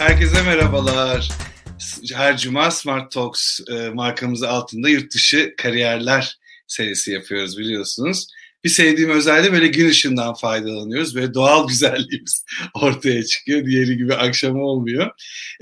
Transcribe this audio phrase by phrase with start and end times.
[0.00, 1.28] Herkese merhabalar.
[2.14, 8.26] Her cuma Smart Talks e, markamızı altında yurt dışı kariyerler serisi yapıyoruz biliyorsunuz.
[8.64, 11.14] Bir sevdiğim özelliği böyle gün ışığından faydalanıyoruz.
[11.14, 12.44] Böyle doğal güzelliğimiz
[12.74, 13.66] ortaya çıkıyor.
[13.66, 15.10] Diğeri gibi akşam olmuyor.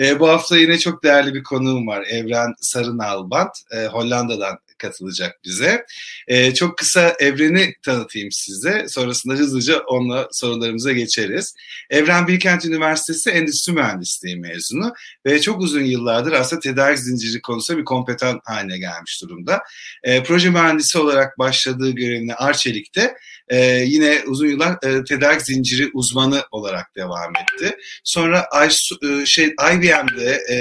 [0.00, 2.04] E, bu hafta yine çok değerli bir konuğum var.
[2.08, 3.56] Evren Sarın Albant.
[3.70, 5.84] E, Hollanda'dan katılacak bize.
[6.28, 8.86] E, çok kısa Evren'i tanıtayım size.
[8.88, 11.54] Sonrasında hızlıca onunla sorularımıza geçeriz.
[11.90, 14.92] Evren Bilkent Üniversitesi Endüstri Mühendisliği mezunu
[15.26, 19.62] ve çok uzun yıllardır aslında tedarik zinciri konusunda bir kompetan haline gelmiş durumda.
[20.02, 23.14] E, proje mühendisi olarak başladığı görevine Arçelik'te
[23.48, 27.76] e, yine uzun yıllar e, tedarik zinciri uzmanı olarak devam etti.
[28.04, 28.68] Sonra I,
[29.06, 30.56] e, şey, IBM'de e,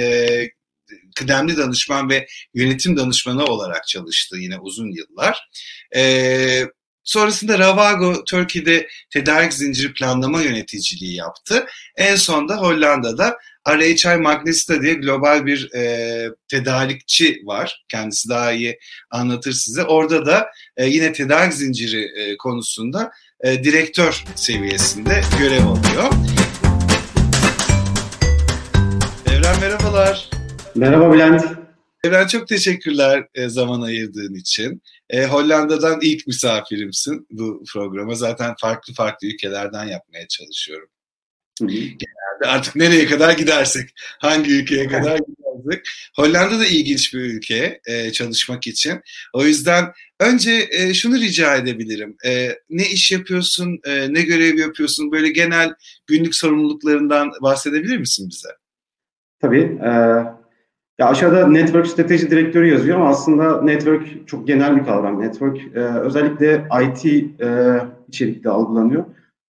[1.20, 5.50] kıdemli danışman ve yönetim danışmanı olarak çalıştı yine uzun yıllar.
[5.96, 6.66] E,
[7.04, 11.66] sonrasında Ravago Türkiye'de tedarik zinciri planlama yöneticiliği yaptı.
[11.98, 17.86] En sonda Hollanda'da RHI Magnista diye global bir e, tedarikçi var.
[17.90, 18.80] Kendisi daha iyi
[19.12, 19.84] anlatır size.
[19.84, 23.12] Orada da e, yine tedarik zinciri e, konusunda
[23.44, 26.14] e, direktör seviyesinde görev alıyor.
[29.32, 30.37] Evren merhabalar.
[30.78, 31.44] Merhaba Bülent.
[32.04, 34.82] Evren çok teşekkürler e, zaman ayırdığın için.
[35.10, 38.16] E, Hollanda'dan ilk misafirimsin bu programa.
[38.16, 40.90] Zaten farklı farklı ülkelerden yapmaya çalışıyorum.
[41.60, 41.70] Hı hı.
[41.70, 45.86] Genelde artık nereye kadar gidersek, hangi ülkeye kadar gidersek.
[46.16, 49.02] Hollanda da ilginç bir ülke e, çalışmak için.
[49.34, 49.86] O yüzden
[50.20, 52.18] önce e, şunu rica edebilirim.
[52.26, 55.12] E, ne iş yapıyorsun, e, ne görev yapıyorsun?
[55.12, 55.74] Böyle genel
[56.08, 58.50] günlük sorumluluklarından bahsedebilir misin bize?
[59.42, 59.80] Tabii.
[59.86, 59.92] E,
[60.98, 65.22] ya aşağıda Network Strateji Direktörü yazıyor ama aslında Network çok genel bir kavram.
[65.22, 67.06] Network e, özellikle IT
[67.42, 69.06] e, içerikte algılanıyor.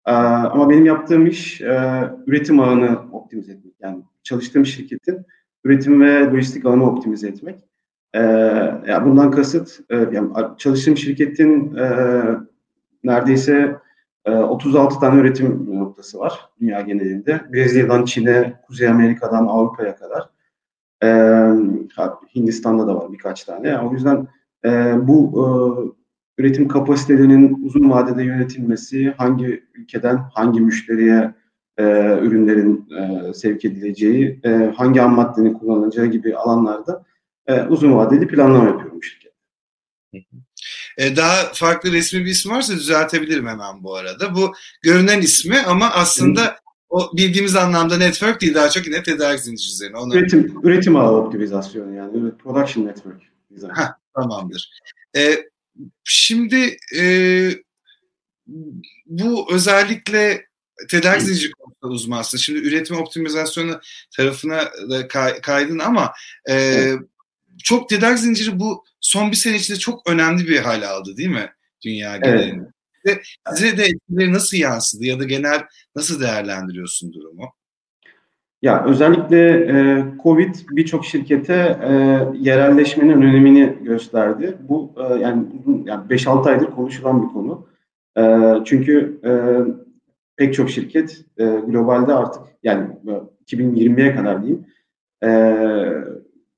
[0.05, 3.73] E, ama benim yaptığım iş e, üretim ağını optimize etmek.
[3.81, 5.25] Yani çalıştığım şirketin
[5.63, 7.59] üretim ve lojistik ağını optimize etmek.
[8.13, 8.21] E,
[8.87, 11.87] ya bundan kasıt e, yani çalıştığım şirketin e,
[13.03, 13.75] neredeyse
[14.25, 17.41] e, 36 tane üretim noktası var dünya genelinde.
[17.53, 20.32] Brezilya'dan Çin'e, Kuzey Amerika'dan Avrupa'ya kadar.
[22.35, 23.79] Hindistan'da da var birkaç tane.
[23.79, 24.27] O yüzden
[24.65, 25.43] e, bu e,
[26.41, 31.33] üretim kapasitelerinin uzun vadede yönetilmesi, hangi ülkeden hangi müşteriye
[31.77, 31.83] e,
[32.21, 37.03] ürünlerin e, sevk edileceği, e, hangi ham maddenin kullanılacağı gibi alanlarda
[37.47, 39.33] e, uzun vadeli planlama yapıyorum şirket.
[40.97, 44.35] E, daha farklı resmi bir isim varsa düzeltebilirim hemen bu arada.
[44.35, 46.55] Bu görünen ismi ama aslında
[46.93, 49.97] o bildiğimiz anlamda network değil daha çok yine tedarik zinciri üzerine.
[49.97, 50.15] Onu...
[50.15, 53.21] Üretim, üretim ağı optimizasyonu yani production network.
[53.75, 54.71] Heh, tamamdır.
[55.15, 55.37] Ee,
[56.03, 57.03] şimdi e,
[59.05, 60.45] bu özellikle
[60.89, 62.37] tedarik zinciri konusunda uzmansın.
[62.37, 63.79] Şimdi üretim optimizasyonu
[64.17, 66.13] tarafına da kay, kaydın ama
[66.45, 66.99] e, evet.
[67.63, 71.49] çok tedarik zinciri bu son bir sene içinde çok önemli bir hal aldı değil mi
[71.85, 72.63] dünya genelinde?
[72.63, 72.72] Evet
[73.53, 75.61] size, de etkileri nasıl yansıdı ya da genel
[75.95, 77.49] nasıl değerlendiriyorsun durumu?
[78.61, 81.91] Ya özellikle e, Covid birçok şirkete e,
[82.39, 84.57] yerelleşmenin önemini gösterdi.
[84.69, 85.45] Bu e, yani
[85.85, 87.67] yani 5-6 aydır konuşulan bir konu.
[88.17, 89.31] E, çünkü e,
[90.35, 92.87] pek çok şirket e, globalde artık yani
[93.47, 94.65] 2020'ye kadar diyeyim
[95.23, 95.29] e,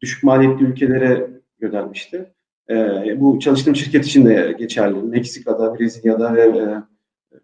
[0.02, 1.28] düşük maliyetli ülkelere
[1.62, 2.34] yönelmişti.
[2.70, 2.76] E,
[3.20, 5.04] bu çalıştığım şirket için de geçerli.
[5.04, 6.66] Meksika'da, Brezilya'da ve e,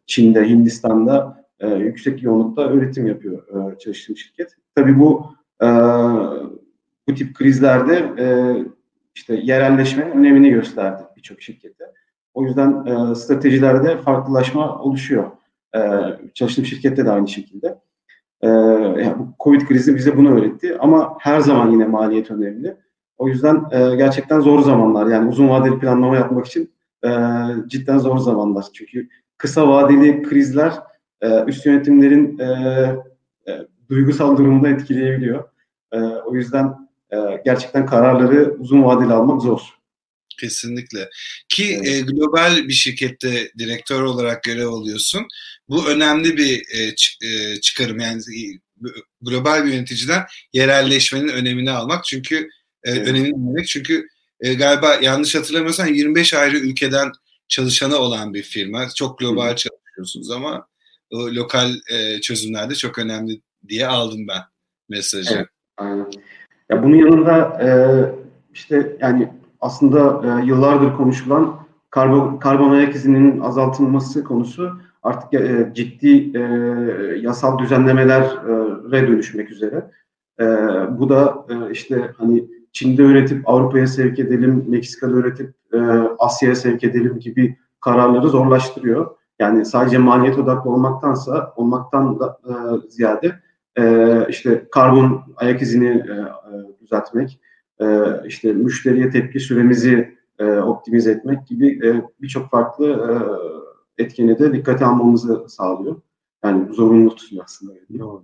[0.06, 4.56] Çin'de, Hindistan'da e, yüksek yoğunlukta üretim yapıyor e, çalıştığım şirket.
[4.76, 5.26] Tabii bu
[7.08, 8.12] bu tip krizlerde
[9.16, 11.84] işte yerelleşmenin önemini gösterdi birçok şirkete.
[12.34, 12.84] O yüzden
[13.14, 15.32] stratejilerde farklılaşma oluşuyor.
[16.34, 17.78] Çalıştığım şirkette de aynı şekilde.
[18.42, 18.48] E,
[19.04, 22.78] yani Covid krizi bize bunu öğretti ama her zaman yine maliyet önemli.
[23.22, 25.08] O yüzden e, gerçekten zor zamanlar.
[25.08, 26.74] Yani uzun vadeli planlama yapmak için
[27.06, 27.10] e,
[27.68, 28.66] cidden zor zamanlar.
[28.74, 30.74] Çünkü kısa vadeli krizler
[31.22, 32.46] e, üst yönetimlerin e,
[33.48, 35.44] e, duygusal durumunu etkileyebiliyor.
[35.92, 39.62] E, o yüzden e, gerçekten kararları uzun vadeli almak zor.
[40.40, 41.10] Kesinlikle.
[41.50, 41.88] Ki evet.
[41.88, 45.28] e, global bir şirkette direktör olarak görev alıyorsun.
[45.70, 46.94] Bu önemli bir e,
[47.28, 48.00] e çıkarım.
[48.00, 48.22] Yani
[49.22, 52.06] global bir yöneticiden yerelleşmenin önemini almak.
[52.06, 52.50] Çünkü
[52.84, 53.08] e, evet.
[53.08, 53.68] önemli demek.
[53.68, 54.08] Çünkü
[54.40, 57.12] e, galiba yanlış hatırlamıyorsam 25 ayrı ülkeden
[57.48, 58.90] çalışanı olan bir firma.
[58.90, 59.56] Çok global Hı.
[59.56, 60.68] çalışıyorsunuz ama
[61.12, 64.42] o lokal e, çözümlerde çok önemli diye aldım ben
[64.90, 65.36] mesajı.
[65.36, 65.48] Evet,
[65.78, 66.12] aynen.
[66.70, 67.70] Ya bunun yanında e,
[68.54, 69.32] işte yani
[69.62, 76.42] aslında e, yıllardır konuşulan karbon, karbon ayak izinin azaltılması konusu artık e, ciddi e,
[77.22, 79.92] yasal düzenlemelere dönüşmek üzere.
[80.40, 80.46] E,
[81.00, 85.78] bu da e, işte hani Çin'de üretip Avrupa'ya sevk edelim, Meksika'da üretip e,
[86.20, 89.16] Asya'ya sevk edelim gibi kararları zorlaştırıyor.
[89.40, 92.54] Yani sadece maliyet odaklı olmaktansa olmaktan da e,
[92.90, 93.40] ziyade
[93.78, 97.40] e, işte karbon ayak izini e, e, düzeltmek,
[97.82, 102.88] e, işte müşteriye tepki süremizi e, optimize etmek gibi e, birçok farklı
[103.98, 105.96] e, etkeni de dikkate almamızı sağlıyor.
[106.44, 107.74] Yani zorunlu tutuyor aslında.
[108.00, 108.24] Doğru.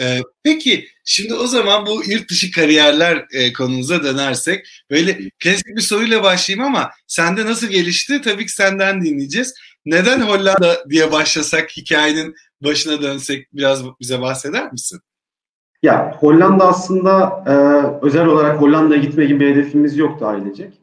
[0.00, 5.80] Ee, peki şimdi o zaman bu yurt dışı kariyerler e, konumuza dönersek böyle klasik bir
[5.80, 9.54] soruyla başlayayım ama sende nasıl gelişti tabii ki senden dinleyeceğiz.
[9.86, 15.00] Neden Hollanda diye başlasak hikayenin başına dönsek biraz bize bahseder misin?
[15.82, 17.52] Ya Hollanda aslında e,
[18.06, 20.74] özel olarak Hollanda'ya gitme gibi bir hedefimiz yoktu ailecek.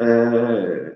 [0.00, 0.06] E,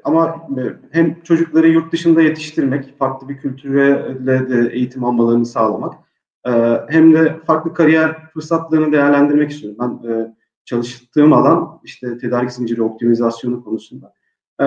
[0.04, 0.48] ama
[0.92, 6.07] hem çocukları yurt dışında yetiştirmek, farklı bir kültürle de eğitim almalarını sağlamak
[6.48, 9.78] e, hem de farklı kariyer fırsatlarını değerlendirmek istiyorum.
[9.80, 10.34] Ben e,
[10.64, 14.12] çalıştığım alan işte tedarik zinciri optimizasyonu konusunda
[14.60, 14.66] e,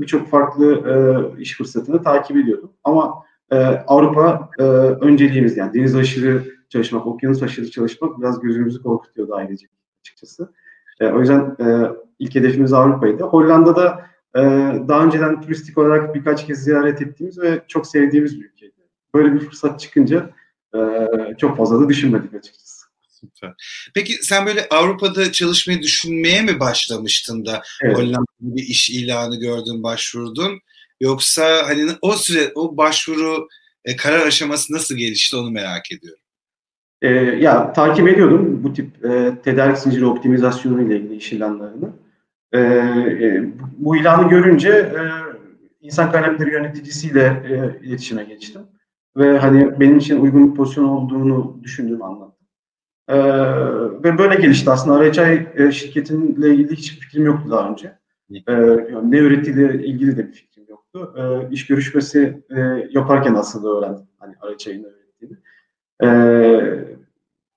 [0.00, 0.94] birçok farklı e,
[1.40, 2.72] iş fırsatını takip ediyordum.
[2.84, 3.14] Ama
[3.52, 9.70] e, Avrupa e, önceliğimiz yani deniz aşırı çalışmak, okyanus aşırı çalışmak biraz gözümüzü korkutuyordu ailecek
[10.00, 10.52] açıkçası.
[11.00, 13.22] E, o yüzden e, ilk hedefimiz Avrupa'ydı.
[13.22, 14.06] Hollanda'da
[14.36, 14.40] e,
[14.88, 18.72] daha önceden turistik olarak birkaç kez ziyaret ettiğimiz ve çok sevdiğimiz bir ülkeydi.
[19.14, 20.30] Böyle bir fırsat çıkınca
[20.76, 22.86] e, çok fazla da düşünmedik açıkçası.
[23.20, 23.54] Süper.
[23.94, 27.96] Peki sen böyle Avrupa'da çalışmayı düşünmeye mi başlamıştın da evet.
[27.96, 30.60] Hollanda'da bir iş ilanı gördün, başvurdun?
[31.00, 33.48] Yoksa hani o süre, o başvuru
[33.84, 36.22] e, karar aşaması nasıl gelişti onu merak ediyorum.
[37.02, 41.90] E, ya takip ediyordum bu tip e, tedarik zinciri optimizasyonu ile ilgili iş ilanlarını.
[42.52, 43.44] E, e,
[43.78, 45.00] bu ilanı görünce e,
[45.80, 48.62] insan kaynakları yöneticisiyle e, iletişime geçtim.
[49.16, 52.46] Ve hani benim için uygun bir pozisyon olduğunu düşündüğümü anlattım.
[53.08, 53.16] E,
[54.04, 54.96] ve böyle gelişti aslında.
[54.96, 57.98] Arayçay e, şirketinle ilgili hiçbir fikrim yoktu daha önce.
[58.46, 61.14] E, yani ne ürettiğiyle ilgili de bir fikrim yoktu.
[61.16, 62.60] E, iş görüşmesi e,
[62.90, 64.06] yaparken aslında öğrendim.
[64.18, 65.36] Hani Arayçay'ın öğrettiğini.
[66.02, 66.06] E,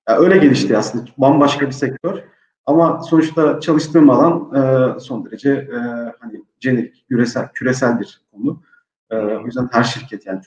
[0.08, 1.04] yani öyle gelişti aslında.
[1.18, 2.22] Bambaşka bir sektör.
[2.66, 5.78] Ama sonuçta çalıştığım alan e, son derece e,
[6.20, 8.62] hani jenerik, küresel, küresel bir konu.
[9.10, 10.40] E, o yüzden her şirket yani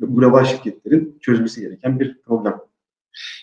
[0.00, 2.54] global şirketlerin çözmesi gereken bir problem.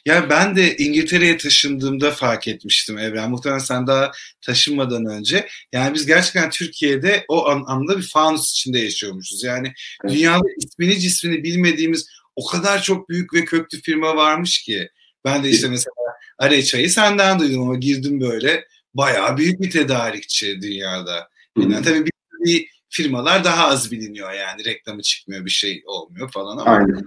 [0.05, 3.29] Ya ben de İngiltere'ye taşındığımda fark etmiştim Evren.
[3.29, 4.11] Muhtemelen sen daha
[4.41, 5.47] taşınmadan önce.
[5.73, 9.43] Yani biz gerçekten Türkiye'de o anlamda bir fanus içinde yaşıyormuşuz.
[9.43, 9.73] Yani
[10.03, 10.15] evet.
[10.15, 14.89] dünyada ismini cismini bilmediğimiz o kadar çok büyük ve köklü firma varmış ki.
[15.25, 15.93] Ben de işte mesela
[16.37, 18.65] Areça'yı senden duydum ama girdim böyle.
[18.93, 21.29] Bayağı büyük bir tedarikçi dünyada.
[21.57, 22.11] Yani tabii bir,
[22.45, 26.97] bir firmalar daha az biliniyor yani reklamı çıkmıyor bir şey olmuyor falan ama Aynen.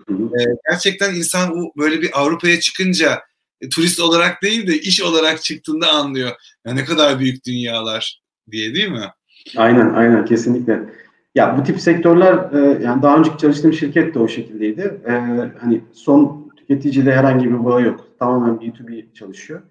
[0.40, 3.22] E, gerçekten insan o böyle bir Avrupa'ya çıkınca
[3.60, 6.30] e, turist olarak değil de iş olarak çıktığında anlıyor.
[6.66, 9.10] Yani ne kadar büyük dünyalar diye değil mi?
[9.56, 10.80] Aynen aynen kesinlikle.
[11.34, 15.00] Ya bu tip sektörler e, yani daha önceki çalıştığım şirket de o şekildeydi.
[15.06, 15.12] E,
[15.60, 18.08] hani son tüketiciyle herhangi bir bağı yok.
[18.18, 19.62] Tamamen B2B çalışıyor.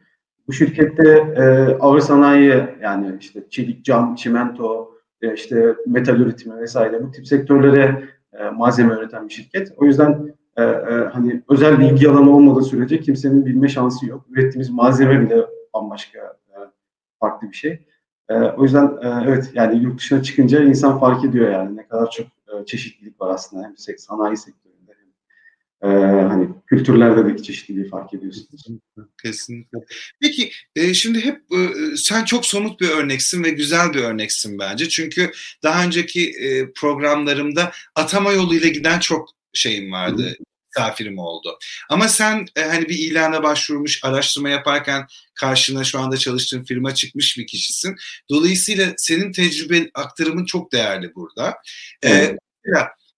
[0.48, 1.44] Bu şirkette e,
[1.80, 8.04] ağır sanayi yani işte çelik, cam, çimento, e, işte metal üretimi vesaire bu tip sektörlere
[8.34, 9.74] e, malzeme üreten bir şirket.
[9.78, 14.26] O yüzden e, e, hani özel bir ilgi alanı olmadığı sürece kimsenin bilme şansı yok.
[14.30, 16.20] Ürettiğimiz malzeme bile bambaşka
[16.50, 16.56] e,
[17.20, 17.86] farklı bir şey.
[18.30, 22.12] E, o yüzden e, evet yani yurt dışına çıkınca insan fark ediyor yani ne kadar
[22.12, 24.92] çok e, çeşitlilik var aslında hem sanayi sektöründe
[25.82, 28.66] hem e, hani kültürlerdeki çeşitliliği fark ediyorsunuz.
[29.24, 29.78] Kesinlikle.
[30.22, 34.90] Peki e, şimdi hep e, sen çok somut bir örneksin ve güzel bir örneksin bence.
[34.90, 35.32] Çünkü
[35.64, 40.24] daha önceki e, programlarımda atama yoluyla giden çok şeyim vardı.
[40.24, 40.44] Hı
[40.78, 41.60] misafirim oldu.
[41.90, 47.38] Ama sen e, hani bir ilana başvurmuş, araştırma yaparken karşına şu anda çalıştığın firma çıkmış
[47.38, 47.96] bir kişisin.
[48.30, 51.58] Dolayısıyla senin tecrübe aktarımın çok değerli burada.
[52.04, 52.40] E, evet.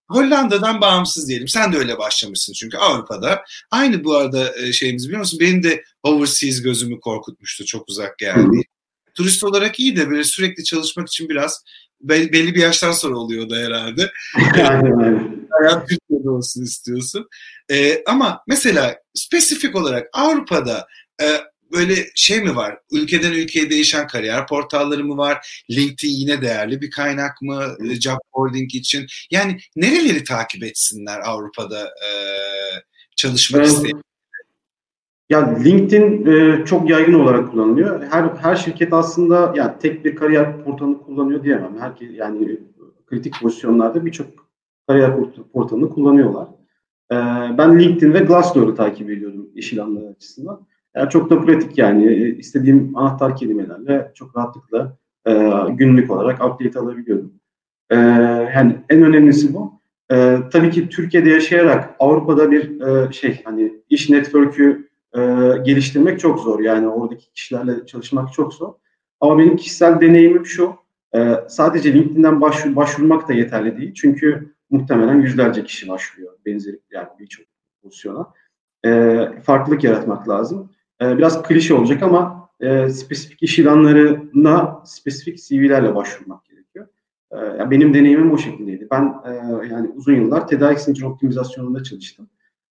[0.09, 1.47] Hollanda'dan bağımsız diyelim.
[1.47, 3.43] Sen de öyle başlamışsın çünkü Avrupa'da.
[3.71, 5.39] Aynı bu arada e, şeyimiz biliyor musun?
[5.39, 7.65] Benim de overseas gözümü korkutmuştu.
[7.65, 8.61] Çok uzak geldi.
[9.13, 11.63] Turist olarak iyi de böyle sürekli çalışmak için biraz
[12.01, 14.11] belli bir yaştan sonra oluyor da herhalde.
[15.59, 17.27] Hayat Türkiye'de olsun istiyorsun.
[17.71, 20.87] Ee, ama mesela spesifik olarak Avrupa'da
[21.21, 21.25] e,
[21.71, 22.77] böyle şey mi var?
[22.91, 25.63] Ülkeden ülkeye değişen kariyer portalları mı var?
[25.71, 27.63] LinkedIn yine değerli bir kaynak mı?
[28.01, 29.05] Job boarding için.
[29.31, 32.09] Yani nereleri takip etsinler Avrupa'da e,
[33.15, 33.71] çalışmak evet.
[33.71, 34.01] isteyen?
[35.29, 38.03] Ya LinkedIn e, çok yaygın olarak kullanılıyor.
[38.11, 41.79] Her her şirket aslında yani tek bir kariyer portalını kullanıyor diyemem.
[41.79, 42.59] Herkes yani
[43.05, 44.27] kritik pozisyonlarda birçok
[44.87, 45.11] kariyer
[45.53, 46.47] portalını kullanıyorlar.
[47.11, 47.15] E,
[47.57, 50.67] ben LinkedIn ve Glassdoor'u takip ediyordum iş ilanları açısından.
[50.99, 52.35] Yani çok da pratik yani.
[52.39, 55.33] istediğim anahtar kelimelerle çok rahatlıkla e,
[55.69, 57.33] günlük olarak update alabiliyordum.
[57.89, 57.95] E,
[58.55, 59.81] yani en önemlisi bu.
[60.11, 65.19] E, tabii ki Türkiye'de yaşayarak Avrupa'da bir e, şey hani iş network'ü e,
[65.65, 66.59] geliştirmek çok zor.
[66.59, 68.73] Yani oradaki kişilerle çalışmak çok zor.
[69.21, 70.73] Ama benim kişisel deneyimim şu.
[71.15, 73.93] E, sadece LinkedIn'den başvur, başvurmak da yeterli değil.
[73.93, 77.45] Çünkü muhtemelen yüzlerce kişi başvuruyor benzeri yani birçok
[77.83, 78.33] pozisyona.
[78.85, 80.69] E, farklılık yaratmak lazım.
[81.01, 86.87] E, biraz klişe olacak ama e, spesifik iş ilanlarına spesifik CV'lerle başvurmak gerekiyor.
[87.31, 88.87] E, yani benim deneyimim o şekildeydi.
[88.91, 89.33] Ben e,
[89.71, 92.29] yani uzun yıllar tedarik zincir optimizasyonunda çalıştım.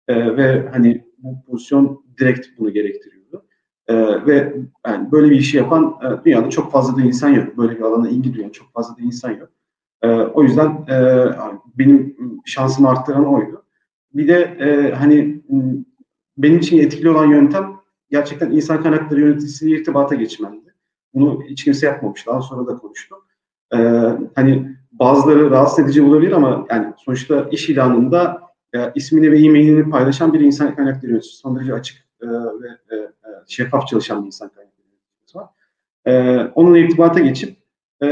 [0.08, 3.44] E, ve hani bu pozisyon direkt bunu gerektiriyordu.
[3.86, 4.56] E, ve
[4.86, 7.58] yani böyle bir işi yapan e, dünyada çok fazla da insan yok.
[7.58, 9.48] Böyle bir alana ilgi duyan çok fazla da insan yok.
[10.02, 11.26] E, o yüzden e,
[11.78, 13.64] benim şansımı arttıran oydu.
[14.14, 15.42] Bir de e, hani
[16.38, 17.77] benim için etkili olan yöntem
[18.10, 20.74] gerçekten insan kaynakları yöneticisiyle irtibata geçmendi.
[21.14, 22.26] Bunu hiç kimse yapmamış.
[22.26, 23.18] Daha sonra da konuştum.
[23.74, 23.78] Ee,
[24.34, 28.40] hani bazıları rahatsız edici olabilir ama yani sonuçta iş ilanında
[28.74, 31.40] e, ismini ve e-mailini paylaşan bir insan kaynakları yöneticisi.
[31.40, 33.08] Son derece açık e, ve e, e
[33.46, 35.48] şeffaf çalışan bir insan kaynakları yöneticisi var.
[36.06, 37.56] E, onunla irtibata geçip
[38.02, 38.08] e,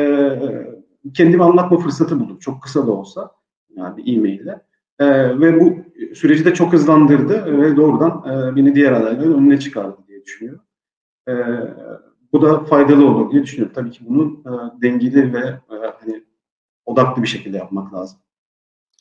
[1.14, 2.38] kendimi anlatma fırsatı buldum.
[2.38, 3.30] Çok kısa da olsa
[3.76, 4.60] yani bir e-maille.
[4.98, 5.06] E,
[5.40, 5.78] ve bu
[6.14, 10.62] süreci de çok hızlandırdı ve doğrudan e, beni diğer adayların önüne çıkardı diye düşünüyorum.
[11.28, 11.32] E,
[12.32, 13.74] bu da faydalı olur diye düşünüyorum.
[13.74, 16.24] Tabii ki bunu e, dengeli ve e, hani
[16.84, 18.18] odaklı bir şekilde yapmak lazım.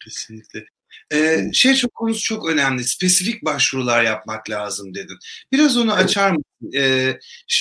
[0.04, 0.66] Kesinlikle.
[1.14, 2.84] Ee, şey çok konusu çok önemli.
[2.84, 5.18] Spesifik başvurular yapmak lazım dedin.
[5.52, 6.72] Biraz onu açar mısın?
[6.76, 7.20] Ee,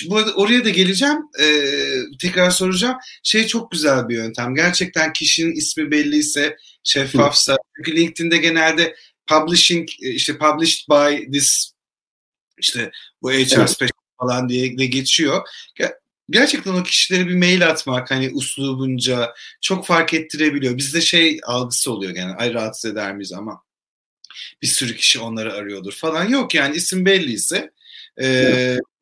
[0.09, 1.17] bu arada oraya da geleceğim.
[1.41, 1.75] Ee,
[2.21, 2.97] tekrar soracağım.
[3.23, 4.55] Şey çok güzel bir yöntem.
[4.55, 7.57] Gerçekten kişinin ismi belliyse, şeffafsa.
[7.75, 8.95] Çünkü LinkedIn'de genelde
[9.27, 11.71] publishing işte published by this
[12.57, 13.69] işte bu HR evet.
[13.69, 13.89] special
[14.19, 15.41] falan diye de geçiyor
[16.29, 20.77] gerçekten o kişilere bir mail atmak hani uslubunca çok fark ettirebiliyor.
[20.77, 23.63] Bizde şey algısı oluyor yani ay rahatsız eder miyiz ama
[24.61, 26.29] bir sürü kişi onları arıyordur falan.
[26.29, 27.71] Yok yani isim belliyse
[28.21, 28.27] e,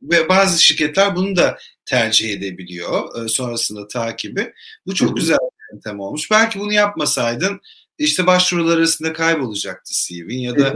[0.01, 4.53] ve bazı şirketler bunu da tercih edebiliyor e, sonrasında takibi.
[4.85, 6.31] Bu çok güzel bir yöntem olmuş.
[6.31, 7.61] Belki bunu yapmasaydın
[7.97, 10.75] işte başvurular arasında kaybolacaktı CV'in ya da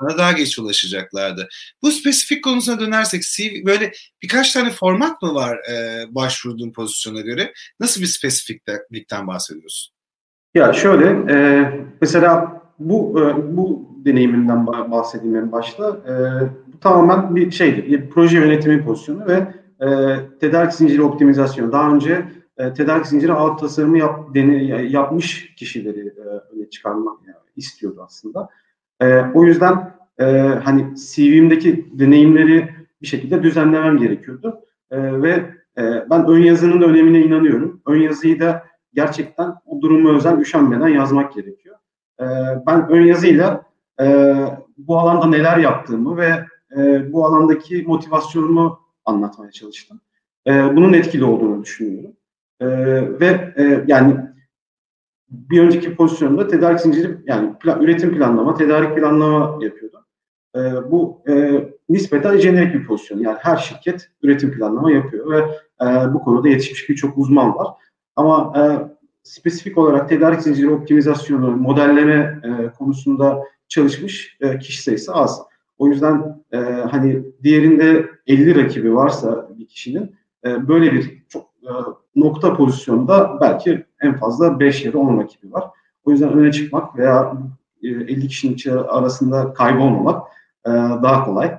[0.00, 1.48] sana daha geç ulaşacaklardı.
[1.82, 7.52] Bu spesifik konusuna dönersek CV böyle birkaç tane format mı var e, başvurduğun pozisyona göre?
[7.80, 9.94] Nasıl bir spesifiklikten bahsediyorsun?
[10.54, 15.88] Ya şöyle e, mesela bu e, bu deneyimimden bahsedeyim en başta.
[15.88, 16.12] E,
[16.72, 17.86] bu tamamen bir şeydi.
[17.86, 21.72] Bir proje yönetimi pozisyonu ve e, tedarik zinciri optimizasyonu.
[21.72, 22.24] Daha önce
[22.58, 28.48] e, tedarik zinciri ağ tasarımı yap, deni, yapmış kişileri e, öne çıkarmak yani, istiyordu aslında.
[29.00, 30.24] E, o yüzden e,
[30.64, 32.68] hani CV'mdeki deneyimleri
[33.02, 34.60] bir şekilde düzenlemem gerekiyordu.
[34.90, 35.30] E, ve
[35.78, 37.80] e, ben ön yazının da önemine inanıyorum.
[37.86, 41.76] Ön yazıyı da gerçekten o durumu özel üşenmeden yazmak gerekiyor.
[42.20, 42.24] E,
[42.66, 43.62] ben ön yazıyla
[44.00, 44.34] e,
[44.78, 46.44] bu alanda neler yaptığımı ve
[46.76, 50.00] e, bu alandaki motivasyonumu anlatmaya çalıştım.
[50.46, 52.10] E, bunun etkili olduğunu düşünüyorum.
[52.60, 52.66] E,
[53.20, 54.16] ve e, yani
[55.28, 60.04] bir önceki pozisyonda tedarik zinciri yani plan, üretim planlama, tedarik planlama yapıyordu.
[60.56, 63.18] E, bu e, nispeten jenerik bir pozisyon.
[63.18, 65.38] Yani her şirket üretim planlama yapıyor ve
[65.84, 67.66] e, bu konuda yetişmiş birçok uzman var.
[68.16, 68.62] Ama e,
[69.22, 75.42] spesifik olarak tedarik zinciri optimizasyonu, modelleme e, konusunda çalışmış e, kişi sayısı az.
[75.78, 76.56] O yüzden e,
[76.90, 80.16] hani diğerinde 50 rakibi varsa bir kişinin
[80.46, 81.55] e, böyle bir çok
[82.16, 85.64] nokta pozisyonda belki en fazla 5 ya da 10 rakibi var.
[86.04, 87.32] O yüzden öne çıkmak veya
[87.82, 90.28] 50 e, kişinin arasında kaybolmamak
[90.66, 90.70] e,
[91.02, 91.58] daha kolay.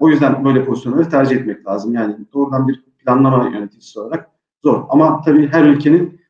[0.00, 1.94] O yüzden böyle pozisyonları tercih etmek lazım.
[1.94, 4.30] Yani doğrudan bir planlama yöneticisi olarak
[4.64, 4.84] zor.
[4.88, 6.20] Ama tabii her ülkenin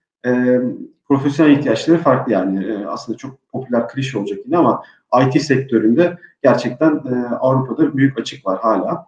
[1.08, 2.86] profesyonel ihtiyaçları farklı yani.
[2.88, 4.82] Aslında çok popüler klişe olacak yine ama
[5.22, 7.02] IT sektöründe gerçekten
[7.40, 9.06] Avrupa'da büyük açık var hala.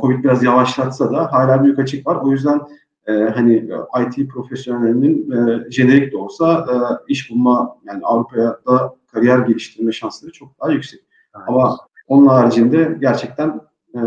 [0.00, 2.16] Covid biraz yavaşlatsa da hala büyük açık var.
[2.16, 2.60] O yüzden
[3.06, 3.70] e, hani
[4.06, 6.74] IT profesyonellerinin e, jenerik de olsa e,
[7.12, 11.00] iş bulma yani Avrupa'ya da kariyer geliştirme şansları çok daha yüksek.
[11.36, 11.44] Evet.
[11.48, 11.78] Ama
[12.08, 13.60] onun haricinde gerçekten
[13.94, 13.98] e,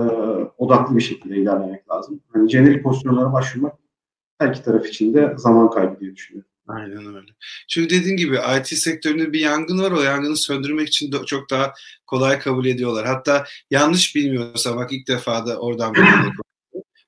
[0.57, 2.19] odaklı bir şekilde ilerlemek lazım.
[2.33, 3.73] Hani jenerik pozisyonlara başvurmak
[4.39, 6.49] her iki taraf için de zaman kaybı diye düşünüyorum.
[6.67, 7.31] Aynen öyle.
[7.69, 9.91] Çünkü dediğin gibi IT sektöründe bir yangın var.
[9.91, 11.73] O yangını söndürmek için de çok daha
[12.07, 13.05] kolay kabul ediyorlar.
[13.05, 16.01] Hatta yanlış bilmiyorsam bak ilk defa da oradan bir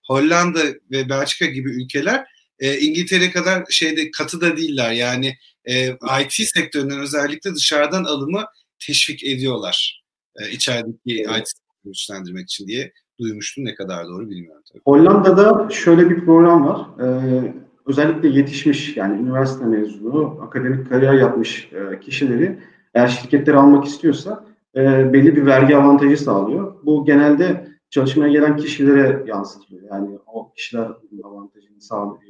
[0.07, 0.59] Hollanda
[0.91, 2.25] ve Belçika gibi ülkeler
[2.59, 4.91] e, İngiltere kadar şeyde katı da değiller.
[4.91, 5.35] Yani
[5.65, 5.87] e,
[6.21, 8.45] IT sektöründen özellikle dışarıdan alımı
[8.87, 10.03] teşvik ediyorlar.
[10.35, 11.39] E, içerideki evet.
[11.39, 11.47] IT
[11.85, 13.65] güçlendirmek için diye duymuştum.
[13.65, 14.81] Ne kadar doğru bilmiyorum tabii.
[14.85, 16.87] Hollanda'da şöyle bir program var.
[16.99, 17.53] Ee,
[17.85, 22.59] özellikle yetişmiş yani üniversite mezunu, akademik kariyer yapmış e, kişileri
[22.93, 24.45] eğer şirketler almak istiyorsa
[24.75, 26.75] e, belli bir vergi avantajı sağlıyor.
[26.85, 29.83] Bu genelde çalışmaya gelen kişilere yansıtılıyor.
[29.91, 30.91] Yani o kişiler
[31.23, 32.21] avantajını sağlıyor,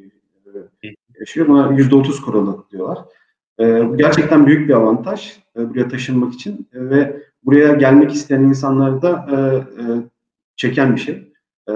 [0.84, 0.88] e,
[1.20, 1.48] yaşıyor.
[1.48, 2.98] Buna %30 kuralı diyorlar.
[3.60, 9.02] E, gerçekten büyük bir avantaj e, buraya taşınmak için e, ve buraya gelmek isteyen insanları
[9.02, 9.36] da e,
[9.82, 9.84] e,
[10.56, 11.32] çeken bir şey.
[11.70, 11.74] E,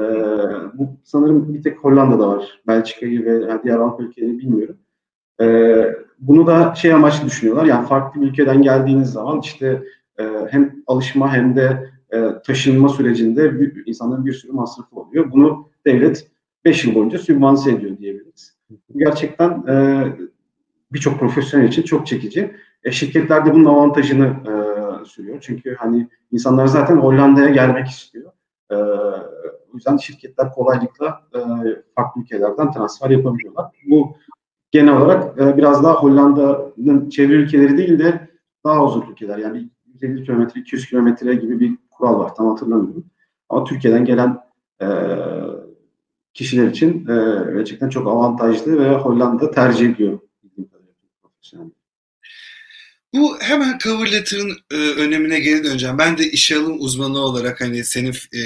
[0.74, 2.62] bu sanırım bir tek Hollanda'da var.
[2.68, 4.78] Belçika'yı ve diğer Avrupa ülkeleri bilmiyorum.
[5.42, 5.46] E,
[6.20, 7.66] bunu da şey amaçlı düşünüyorlar.
[7.66, 9.84] Yani farklı bir ülkeden geldiğiniz zaman işte
[10.20, 13.54] e, hem alışma hem de e, taşınma sürecinde
[13.86, 15.32] insanların bir sürü masrafı oluyor.
[15.32, 16.28] Bunu devlet
[16.66, 18.58] 5 yıl boyunca sübvanse ediyor diyebiliriz.
[18.96, 20.06] Gerçekten e,
[20.92, 22.56] birçok profesyonel için çok çekici.
[22.84, 24.54] E, şirketler de bunun avantajını e,
[25.06, 25.38] sürüyor.
[25.42, 28.32] Çünkü hani insanlar zaten Hollanda'ya gelmek istiyor.
[29.74, 31.22] O yüzden şirketler kolaylıkla
[31.96, 33.66] farklı ülkelerden transfer yapabiliyorlar.
[33.90, 34.18] Bu
[34.72, 38.30] genel olarak biraz daha Hollanda'nın çevre ülkeleri değil de
[38.66, 39.38] daha uzun ülkeler.
[39.38, 42.36] Yani 150 kilometre, 200 kilometre gibi bir kural var.
[42.36, 43.06] Tam hatırlamıyorum.
[43.50, 44.40] Ama Türkiye'den gelen
[44.82, 44.88] e,
[46.34, 50.20] kişiler için e, gerçekten çok avantajlı ve Hollanda tercih ediyor.
[53.14, 55.98] Bu hemen cover letter'ın e, önemine geri döneceğim.
[55.98, 58.42] Ben de işe alım uzmanı olarak hani senin e,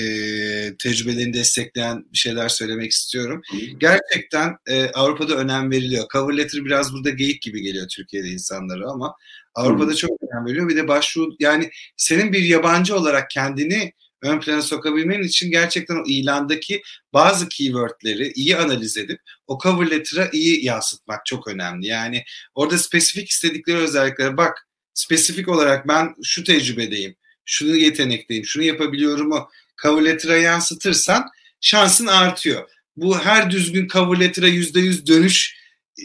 [0.78, 3.42] tecrübelerini destekleyen bir şeyler söylemek istiyorum.
[3.78, 6.06] Gerçekten e, Avrupa'da önem veriliyor.
[6.14, 9.16] Cover letter biraz burada geyik gibi geliyor Türkiye'de insanlara ama
[9.56, 10.70] Avrupa'da çok önem veriliyor.
[10.70, 16.04] Bir de başvuru yani senin bir yabancı olarak kendini ön plana sokabilmen için gerçekten o
[16.08, 16.82] ilandaki
[17.14, 21.88] bazı keywordleri iyi analiz edip o cover letter'a iyi yansıtmak çok önemli.
[21.88, 22.24] Yani
[22.56, 29.50] orada spesifik istedikleri özelliklere bak spesifik olarak ben şu tecrübedeyim, şunu yetenekteyim, şunu yapabiliyorum o
[29.82, 31.30] cover letter'a yansıtırsan
[31.62, 32.70] şansın artıyor.
[32.96, 35.58] Bu her düzgün cover letter'a %100 dönüş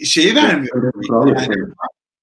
[0.05, 0.93] şeyi vermiyor.
[1.37, 1.55] Yani,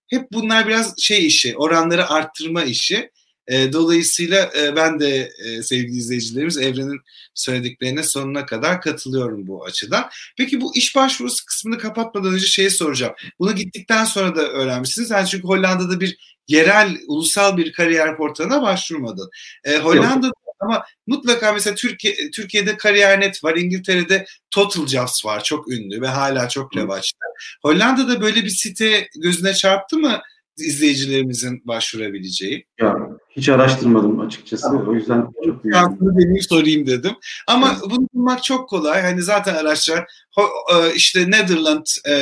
[0.08, 3.10] hep bunlar biraz şey işi, oranları arttırma işi.
[3.48, 7.00] E, dolayısıyla e, ben de e, sevgili izleyicilerimiz Evren'in
[7.34, 10.10] söylediklerine sonuna kadar katılıyorum bu açıdan.
[10.36, 13.14] Peki bu iş başvurusu kısmını kapatmadan önce şeyi soracağım.
[13.38, 15.10] Bunu gittikten sonra da öğrenmişsiniz.
[15.10, 19.30] Yani çünkü Hollanda'da bir yerel, ulusal bir kariyer portalına başvurmadın.
[19.64, 26.00] E, Hollanda'da ama mutlaka mesela Türkiye, Türkiye'de Kariyer.net var, İngiltere'de Total Jobs var çok ünlü
[26.00, 27.26] ve hala çok revaçta.
[27.62, 30.20] Hollanda'da böyle bir site gözüne çarptı mı
[30.58, 32.66] izleyicilerimizin başvurabileceği?
[32.80, 32.96] Ya
[33.30, 34.68] hiç araştırmadım açıkçası.
[34.68, 37.12] O yüzden çok Şansını deneyim sorayım dedim.
[37.46, 37.90] Ama evet.
[37.90, 39.02] bunu bulmak çok kolay.
[39.02, 40.06] Hani zaten araçlar
[40.38, 42.14] e, işte Netherland e,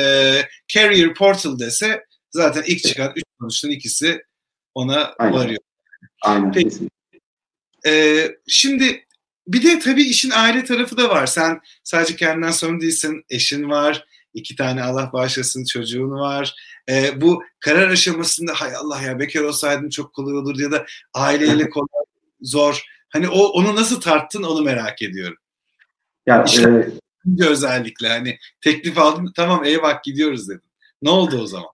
[0.67, 4.21] Career Portal dese zaten ilk çıkan üç sonuçtan ikisi
[4.73, 5.33] ona Aynen.
[5.33, 5.59] varıyor.
[6.21, 6.51] Aynen.
[6.51, 6.77] Peki.
[7.85, 9.05] Ee, şimdi
[9.47, 11.25] bir de tabii işin aile tarafı da var.
[11.25, 13.25] Sen sadece kendinden sorumlu değilsin.
[13.29, 14.05] Eşin var.
[14.33, 16.55] iki tane Allah bağışlasın çocuğun var.
[16.89, 21.69] Ee, bu karar aşamasında hay Allah ya bekar olsaydım çok kolay olur ya da aileyle
[21.69, 22.05] kolay
[22.41, 22.83] zor.
[23.09, 25.37] Hani o onu nasıl tarttın onu merak ediyorum.
[26.25, 26.91] Ya işte
[27.39, 30.61] e, özellikle hani teklif aldım tamam eyvah gidiyoruz dedim.
[31.01, 31.69] Ne oldu o zaman?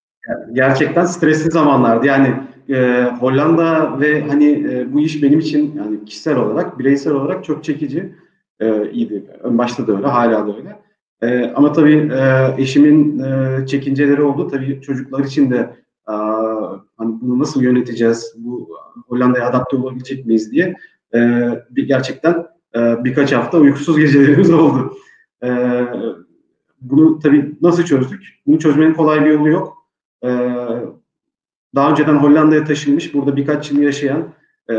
[0.54, 2.06] Gerçekten stresli zamanlardı.
[2.06, 2.36] Yani
[2.72, 7.64] e, Hollanda ve hani e, bu iş benim için yani kişisel olarak, bireysel olarak çok
[7.64, 8.14] çekici.
[8.60, 9.24] E, iyiydi.
[9.44, 10.80] Ön başta da öyle, hala da öyle.
[11.22, 14.48] E, ama tabii e, eşimin e, çekinceleri oldu.
[14.48, 15.58] Tabii çocuklar için de
[16.10, 16.14] e,
[16.98, 18.70] hani bunu nasıl yöneteceğiz, bu
[19.08, 20.76] Hollanda'ya adapte olabilecek miyiz diye
[21.14, 24.94] e, bir gerçekten e, birkaç hafta uykusuz gecelerimiz oldu.
[25.44, 25.50] E,
[26.82, 28.40] bunu tabii nasıl çözdük?
[28.48, 29.78] Bunu çözmenin kolay bir yolu yok.
[30.24, 30.28] E,
[31.76, 34.34] daha önceden Hollanda'ya taşınmış, burada birkaç yıl yaşayan
[34.70, 34.76] e,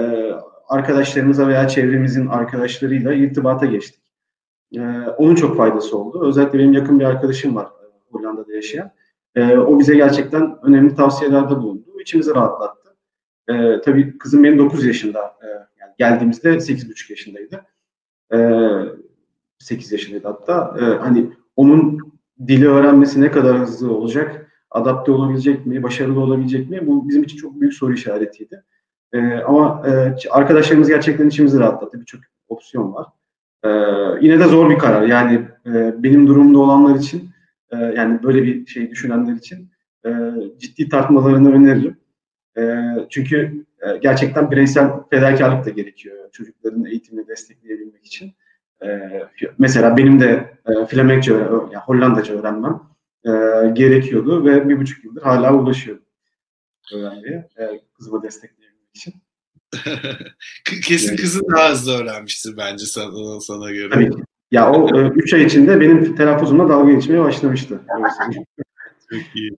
[0.69, 4.03] arkadaşlarımıza veya çevremizin arkadaşlarıyla irtibata geçtik.
[4.77, 4.81] E,
[5.19, 6.27] onun çok faydası oldu.
[6.29, 8.91] Özellikle benim yakın bir arkadaşım var e, Hollanda'da yaşayan.
[9.35, 12.01] E, o bize gerçekten önemli tavsiyelerde bulundu.
[12.01, 12.97] İçimizi rahatlattı.
[13.49, 15.19] E, tabii kızım benim 9 yaşında.
[15.19, 15.47] E,
[15.81, 17.65] yani geldiğimizde 8,5 yaşındaydı.
[18.35, 18.39] E,
[19.59, 20.77] 8 yaşındaydı hatta.
[20.81, 21.99] E, hani onun
[22.47, 24.42] dili öğrenmesi ne kadar hızlı olacak
[24.75, 26.87] adapte olabilecek mi, başarılı olabilecek mi?
[26.87, 28.63] Bu bizim için çok büyük soru işaretiydi.
[29.13, 32.01] E, ama e, arkadaşlarımız gerçekten içimizi rahatlattı.
[32.01, 33.07] Birçok opsiyon var.
[33.65, 33.69] E,
[34.21, 35.03] yine de zor bir karar.
[35.03, 37.31] Yani e, benim durumda olanlar için,
[37.71, 39.71] e, yani böyle bir şey düşünenler için
[40.07, 40.11] e,
[40.59, 41.97] ciddi tartmalarını öneririm.
[42.59, 42.63] E,
[43.11, 48.33] çünkü e, gerçekten bireysel fedakarlık da gerekiyor çocukların eğitimini destekleyebilmek için.
[48.85, 49.11] E,
[49.59, 52.81] mesela benim de e, Flemenkçe, yani Hollandaca öğrenmem
[53.25, 53.31] e,
[53.73, 56.03] gerekiyordu ve bir buçuk yıldır hala ulaşıyorum
[56.95, 59.15] öğrenciye e, kızımı destekleyebilmek için.
[60.85, 63.91] Kesin kızın daha hızlı öğrenmiştir bence sana, sana göre.
[63.91, 64.23] Tabii ki.
[64.51, 67.81] Ya o 3 e, ay içinde benim telaffuzumla dalga geçmeye başlamıştı.
[69.11, 69.57] Çok iyi.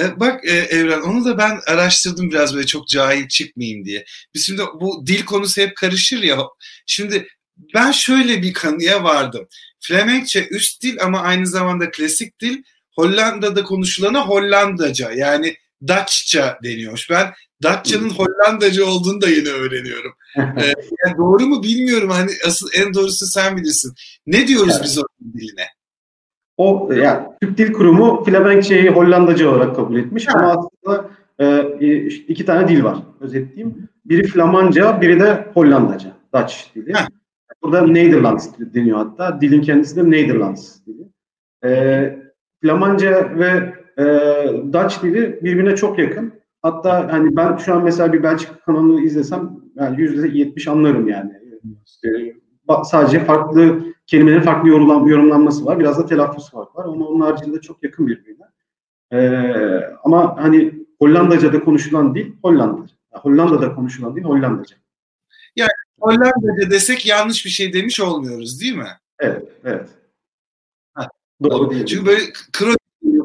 [0.00, 4.04] E, bak e, Evren onu da ben araştırdım biraz böyle çok cahil çıkmayayım diye.
[4.34, 6.38] Biz şimdi bu dil konusu hep karışır ya.
[6.86, 7.28] Şimdi
[7.74, 9.48] ben şöyle bir kanıya vardım.
[9.80, 12.62] Flemenkçe üst dil ama aynı zamanda klasik dil.
[12.98, 15.54] Hollanda'da konuşulana Hollandaca yani
[15.86, 17.10] Dutchça deniyormuş.
[17.10, 17.26] Ben
[17.62, 20.12] Datça'nın Hollandaca olduğunu da yeni öğreniyorum.
[20.36, 22.10] ee, yani doğru mu bilmiyorum.
[22.10, 23.92] Hani asıl en doğrusu sen bilirsin.
[24.26, 24.84] Ne diyoruz evet.
[24.84, 25.02] biz o
[25.34, 25.66] diline?
[26.56, 30.38] O yani Türk Dil Kurumu Flemenkçeyi Hollandaca olarak kabul etmiş ha.
[30.38, 33.88] ama aslında e, iki tane dil var özetleyeyim.
[34.04, 36.92] Biri Flamanca, biri de Hollandaca, Dutch dili.
[36.92, 37.06] Ha.
[37.62, 39.40] Burada Nederlands deniyor hatta.
[39.40, 41.08] Dilin kendisi de Nederlands dili.
[41.64, 42.27] E,
[42.62, 44.04] Flamanca ve e,
[44.72, 46.32] Dutch dili birbirine çok yakın.
[46.62, 51.32] Hatta hani ben şu an mesela bir Belçika kanalını izlesem yani yüzde yetmiş anlarım yani.
[52.04, 52.34] Ee,
[52.84, 55.78] sadece farklı kelimelerin farklı yorumlan, yorumlanması var.
[55.78, 56.84] Biraz da telaffuz farkı var.
[56.84, 58.44] Ama onun haricinde çok yakın birbirine.
[59.12, 62.94] Ee, ama hani Hollandaca'da konuşulan dil Hollandaca.
[63.12, 64.76] Hollanda'da konuşulan dil Hollandaca.
[65.56, 68.88] Yani Hollandaca desek yanlış bir şey demiş olmuyoruz değil mi?
[69.18, 69.88] Evet, evet.
[71.44, 71.86] Doğru değil.
[71.86, 72.74] Çünkü böyle kro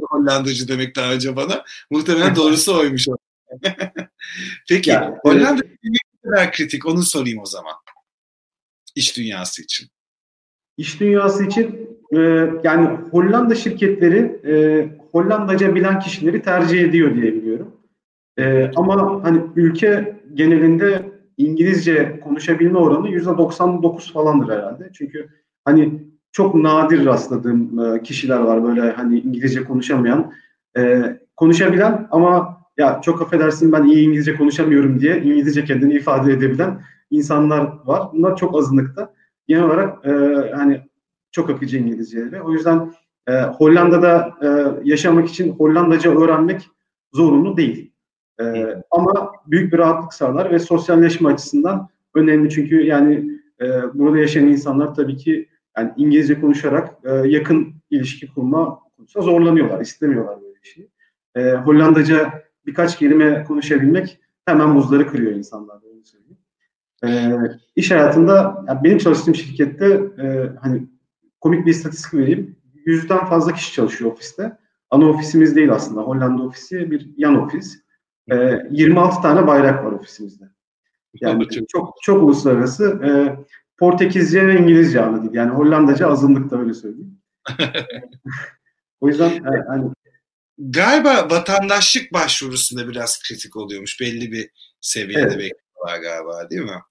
[0.10, 1.64] Hollandacı demek daha önce bana.
[1.92, 3.08] Muhtemelen doğrusu oymuş.
[4.70, 7.74] Peki yani, Hollanda ne kadar kritik onu sorayım o zaman.
[8.96, 9.88] İş dünyası için.
[10.78, 12.20] İş dünyası için e,
[12.64, 14.54] yani Hollanda şirketleri e,
[15.12, 17.76] Hollandaca bilen kişileri tercih ediyor diye biliyorum.
[18.40, 24.90] E, ama hani ülke genelinde İngilizce konuşabilme oranı %99 falandır herhalde.
[24.94, 25.30] Çünkü
[25.66, 30.32] hani çok nadir rastladığım e, kişiler var böyle hani İngilizce konuşamayan.
[30.78, 31.04] E,
[31.36, 37.72] konuşabilen ama ya çok affedersin ben iyi İngilizce konuşamıyorum diye İngilizce kendini ifade edebilen insanlar
[37.86, 38.08] var.
[38.14, 39.14] Bunlar çok azınlıkta.
[39.48, 40.12] Genel olarak e,
[40.56, 40.82] hani
[41.32, 42.42] çok akıcı İngilizceleri.
[42.42, 42.94] O yüzden
[43.28, 44.48] e, Hollanda'da e,
[44.90, 46.70] yaşamak için Hollandaca öğrenmek
[47.14, 47.92] zorunlu değil.
[48.42, 52.50] E, ama büyük bir rahatlık sağlar ve sosyalleşme açısından önemli.
[52.50, 53.30] Çünkü yani
[53.62, 59.82] e, burada yaşayan insanlar tabii ki yani İngilizce konuşarak e, yakın ilişki kurma konusunda zorlanıyorlar,
[59.82, 60.90] istemiyorlar böyle bir şeyi.
[61.36, 65.76] E, Hollandaca birkaç kelime konuşabilmek hemen buzları kırıyor insanlar.
[65.76, 66.38] Öyle söyleyeyim.
[67.06, 67.10] E,
[67.76, 69.86] iş hayatında yani benim çalıştığım şirkette
[70.24, 70.88] e, hani
[71.42, 72.56] komik bir istatistik vereyim.
[72.86, 74.58] Yüzden fazla kişi çalışıyor ofiste.
[74.90, 76.02] Ana ofisimiz değil aslında.
[76.02, 77.84] Hollanda ofisi bir yan ofis.
[78.32, 80.46] E, 26 tane bayrak var ofisimizde.
[81.22, 83.00] Yani çok çok uluslararası.
[83.06, 83.10] E,
[83.78, 85.34] Portekizce ve İngilizce ana dil.
[85.34, 87.22] Yani Hollandaca azınlıkta öyle söyleyeyim.
[89.02, 89.92] o yüzden e, hani
[90.58, 94.02] galiba vatandaşlık başvurusunda biraz kritik oluyormuş.
[94.02, 94.50] Belli bir
[94.82, 95.38] seviyede evet.
[95.38, 96.82] bekliyorlar galiba değil mi?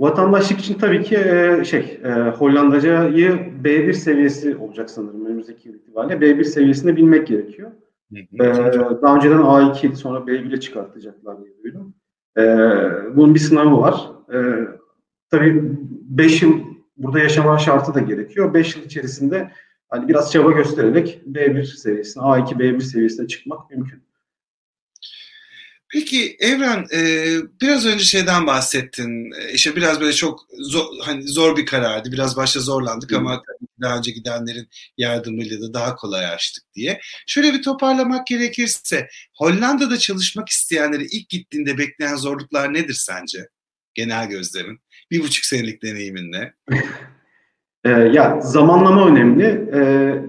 [0.00, 3.30] Vatandaşlık için tabii ki e, şey e, Hollandacayı
[3.64, 6.14] B1 seviyesi olacak sanırım önümüzdeki yıl itibariyle.
[6.14, 7.70] B1 seviyesinde bilmek gerekiyor.
[8.12, 8.44] Hı hı.
[8.44, 11.94] E, daha önceden A2 sonra B1'e çıkartacaklar diye duydum.
[13.16, 14.10] Bunun bir sınavı var.
[15.30, 15.62] Tabii
[16.00, 16.60] 5 yıl
[16.96, 18.54] burada yaşama şartı da gerekiyor.
[18.54, 19.52] 5 yıl içerisinde
[19.88, 24.06] hani biraz çaba göstererek B1 seviyesine, A2, B1 seviyesine çıkmak mümkün.
[25.92, 27.00] Peki Evren e,
[27.60, 29.32] biraz önce şeyden bahsettin.
[29.32, 32.12] E, işte biraz böyle çok zor, hani zor bir karardı.
[32.12, 33.16] Biraz başta zorlandık Hı.
[33.16, 33.42] ama
[33.80, 37.00] daha önce gidenlerin yardımıyla da daha kolay açtık diye.
[37.26, 43.48] Şöyle bir toparlamak gerekirse Hollanda'da çalışmak isteyenleri ilk gittiğinde bekleyen zorluklar nedir sence?
[43.96, 44.78] Genel gözlemin.
[45.10, 46.54] Bir buçuk senelik deneyiminle.
[47.84, 49.68] Ee, ya zamanlama önemli.
[49.72, 49.80] Ee,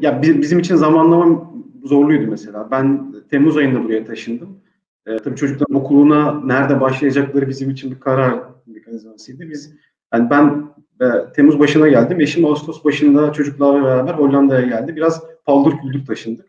[0.02, 1.52] ya bizim için zamanlama
[1.84, 2.72] zorluydu mesela.
[2.72, 4.60] Ben Temmuz ayında buraya taşındım.
[5.08, 9.50] Ee, tabii çocukların okuluna nerede başlayacakları bizim için bir karar mekanizmasıydı.
[9.50, 9.74] Biz
[10.14, 10.66] yani ben
[11.02, 12.22] e, Temmuz başına geldim.
[12.22, 14.96] Eşim Ağustos başında çocuklarla beraber Hollanda'ya geldi.
[14.96, 16.46] Biraz paldır küldür taşındık.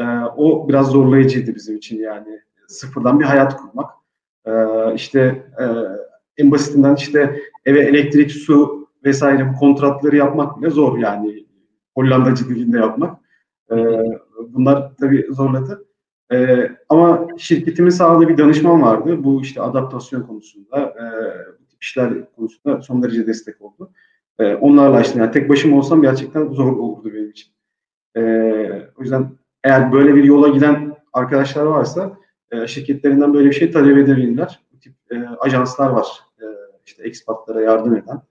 [0.00, 0.04] Ee,
[0.36, 2.40] o biraz zorlayıcıydı bizim için yani.
[2.68, 3.90] Sıfırdan bir hayat kurmak.
[4.46, 5.20] Ee, işte
[5.60, 5.64] e,
[6.38, 11.48] en basitinden işte eve elektrik, su vesaire bu kontratları yapmak bile zor yani
[11.94, 13.20] Hollandacı dilinde yapmak.
[13.72, 13.76] E,
[14.48, 15.86] bunlar tabii zorladı.
[16.32, 19.24] E, ama şirketimin sağladığı bir danışman vardı.
[19.24, 21.04] Bu işte adaptasyon konusunda, e,
[21.80, 23.90] işler konusunda son derece destek oldu.
[24.38, 25.20] E, onlarla açtım.
[25.20, 27.52] Yani tek başıma olsam gerçekten zor olurdu benim için.
[28.16, 28.22] E,
[28.96, 29.30] o yüzden
[29.64, 32.16] eğer böyle bir yola giden arkadaşlar varsa
[32.50, 34.60] e, şirketlerinden böyle bir şey talep edebilirler.
[34.72, 36.06] Bu tip e, ajanslar var.
[36.88, 38.22] İşte ekspatlara yardım eden.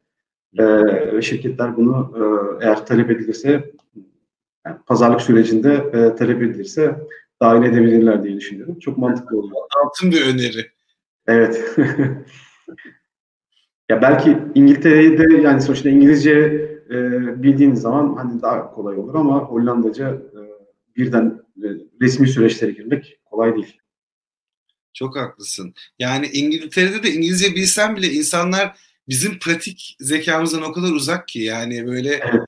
[1.18, 2.22] E, şirketler bunu e,
[2.66, 3.72] eğer talep edilirse
[4.66, 6.96] yani pazarlık sürecinde e, talep edilirse
[7.42, 8.80] dahil edebilirler diye düşünüyorum.
[8.80, 9.56] Çok mantıklı oluyor.
[9.84, 10.72] Altın bir öneri.
[11.28, 11.76] Evet.
[13.90, 16.32] Ya belki İngiltere'de yani sonuçta İngilizce
[16.90, 20.40] e, bildiğiniz zaman hani daha kolay olur ama Hollandaca e,
[20.96, 21.68] birden e,
[22.02, 23.78] resmi süreçlere girmek kolay değil.
[24.98, 25.74] Çok haklısın.
[26.00, 28.78] Yani İngiltere'de de İngilizce bilsen bile insanlar
[29.10, 32.42] bizim pratik zekamızdan o kadar uzak ki yani böyle evet.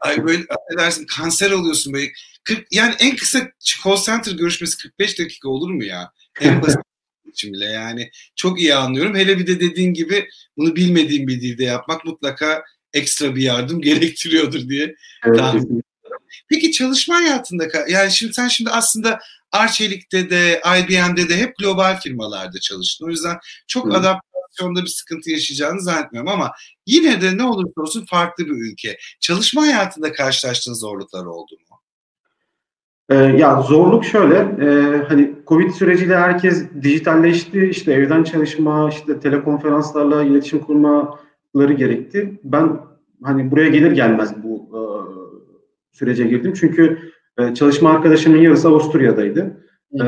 [0.00, 0.44] ay böyle
[0.78, 2.12] dersin kanser oluyorsun böyle
[2.44, 3.50] 40 yani en kısa
[3.84, 6.12] call center görüşmesi 45 dakika olur mu ya?
[6.40, 6.80] En basit
[7.32, 9.16] için bile yani çok iyi anlıyorum.
[9.16, 14.68] Hele bir de dediğin gibi bunu bilmediğim bir dilde yapmak mutlaka ekstra bir yardım gerektiriyordur
[14.68, 14.94] diye
[15.26, 15.64] evet,
[16.48, 19.20] Peki çalışma hayatında yani şimdi sen şimdi aslında
[19.52, 23.06] Arçelik'te de IBM'de de hep global firmalarda çalıştın.
[23.06, 23.96] O yüzden çok Hı.
[23.96, 26.52] adaptasyonda bir sıkıntı yaşayacağını zannetmiyorum ama
[26.86, 28.96] yine de ne olursa olsun farklı bir ülke.
[29.20, 31.76] Çalışma hayatında karşılaştığın zorluklar oldu mu?
[33.08, 40.22] Ee, ya zorluk şöyle, e, hani Covid süreciyle herkes dijitalleşti, işte evden çalışma, işte telekonferanslarla
[40.22, 42.40] iletişim kurmaları gerekti.
[42.44, 42.80] Ben
[43.22, 44.80] hani buraya gelir gelmez bu e,
[45.94, 46.98] sürece girdim çünkü
[47.38, 49.56] e, çalışma arkadaşımın yarısı Avusturya'daydı.
[50.02, 50.04] E,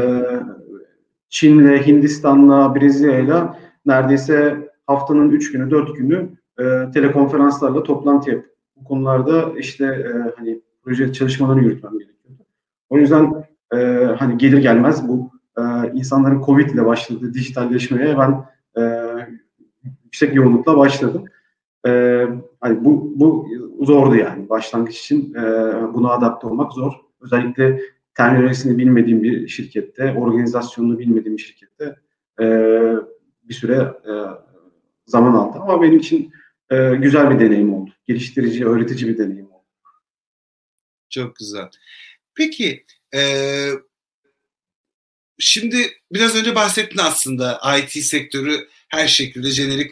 [1.29, 9.53] Çin'le, Hindistan'la, Brezilya'yla neredeyse haftanın üç günü, dört günü e, telekonferanslarla toplantı yapıp bu konularda
[9.59, 12.43] işte e, hani proje çalışmalarını yürütmem gerekiyordu.
[12.91, 13.33] O yüzden
[13.75, 13.77] e,
[14.19, 15.63] hani gelir gelmez bu e,
[15.95, 18.45] insanların Covid ile başladığı dijitalleşmeye ben
[18.83, 19.13] e,
[20.05, 21.25] yüksek yoğunlukla başladım.
[21.87, 22.23] E,
[22.61, 23.49] hani bu, bu
[23.81, 25.43] zordu yani başlangıç için e,
[25.95, 27.81] buna adapte olmak zor özellikle
[28.15, 31.97] terminolojisini bilmediğim bir şirkette, organizasyonunu bilmediğim bir şirkette
[32.41, 32.47] e,
[33.43, 34.13] bir süre e,
[35.07, 35.59] zaman aldı.
[35.59, 36.33] Ama benim için
[36.71, 37.91] e, güzel bir deneyim oldu.
[38.07, 39.65] Geliştirici, öğretici bir deneyim oldu.
[41.11, 41.71] Çok güzel.
[42.35, 42.85] Peki,
[43.15, 43.21] e,
[45.39, 45.77] şimdi
[46.13, 49.91] biraz önce bahsettin aslında IT sektörü her şekilde jenerik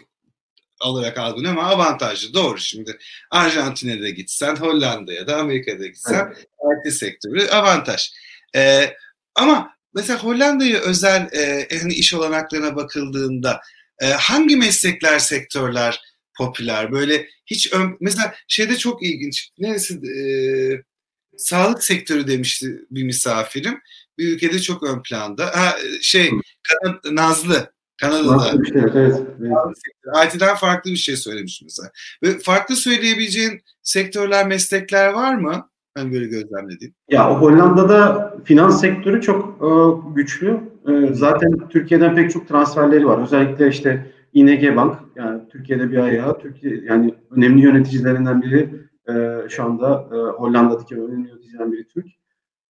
[0.82, 2.34] olarak algılanıyor ama avantajlı.
[2.34, 2.98] Doğru şimdi.
[3.30, 6.86] Arjantin'e de gitsen, Hollanda'ya da Amerika'da gitsen evet.
[6.86, 8.12] IT sektörü avantaj.
[8.56, 8.94] Ee,
[9.34, 13.60] ama mesela Hollanda'ya özel e, hani iş olanaklarına bakıldığında
[14.02, 16.00] e, hangi meslekler, sektörler
[16.38, 16.92] popüler?
[16.92, 19.50] Böyle hiç ön, mesela şeyde çok ilginç.
[19.58, 20.20] Neresi e,
[21.36, 23.80] sağlık sektörü demişti bir misafirim.
[24.18, 25.46] Bir ülkede çok ön planda.
[25.46, 26.30] Ha, şey
[27.10, 28.62] Nazlı Kanada'da.
[28.62, 30.34] Bir şey, evet, evet.
[30.34, 31.90] IT'den farklı bir şey söylemiş mesela.
[32.22, 35.68] Ve farklı söyleyebileceğin sektörler, meslekler var mı?
[35.96, 36.94] Ben böyle gözlemlediğim.
[37.10, 39.68] Ya Hollanda'da finans sektörü çok e,
[40.14, 40.60] güçlü.
[40.88, 43.22] E, zaten Türkiye'den pek çok transferleri var.
[43.22, 48.68] Özellikle işte ING Bank yani Türkiye'de bir ayağı, Türkiye yani önemli yöneticilerinden biri
[49.08, 49.12] e,
[49.48, 52.06] şu anda e, Hollanda'daki önemli yöneticilerinden biri Türk.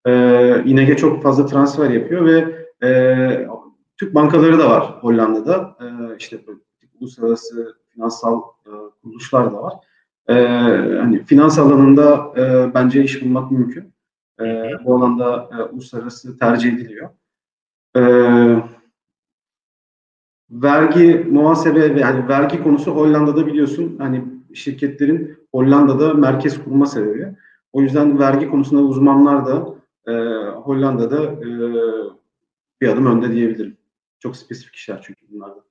[0.07, 3.49] E, ING çok fazla transfer yapıyor ve e,
[3.97, 5.77] Türk bankaları da var Hollanda'da.
[5.81, 6.41] E, işte
[7.01, 8.71] uluslararası finansal e,
[9.03, 9.75] kuruluşlar da var.
[10.29, 10.35] E,
[10.99, 13.95] hani finans alanında e, bence iş bulmak mümkün.
[14.41, 17.11] E, bu alanda e, uluslararası tercih ediliyor.
[17.97, 18.03] E,
[20.51, 27.37] vergi muhasebe ve yani vergi konusu Hollanda'da biliyorsun hani şirketlerin Hollanda'da merkez kurma sebebi.
[27.73, 29.75] O yüzden vergi konusunda uzmanlar da
[30.07, 30.13] e,
[30.51, 31.49] Hollanda'da e,
[32.81, 33.77] bir adım önde diyebilirim.
[34.21, 35.65] Çok spesifik işler çünkü bunlarda.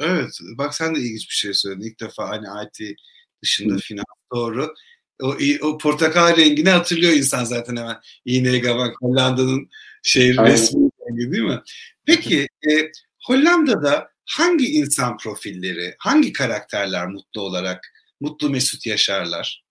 [0.00, 0.38] Evet.
[0.58, 1.86] Bak sen de ilginç bir şey söyledin.
[1.86, 2.96] İlk defa hani IT
[3.42, 3.78] dışında Hı.
[3.78, 4.04] finans
[4.34, 4.74] doğru.
[5.22, 7.96] O, o portakal rengini hatırlıyor insan zaten hemen.
[8.24, 9.68] İğneye Gabak Hollanda'nın
[10.02, 11.60] şehir resmi rengi değil mi?
[12.06, 12.90] Peki e,
[13.26, 19.64] Hollanda'da hangi insan profilleri, hangi karakterler mutlu olarak, mutlu mesut yaşarlar?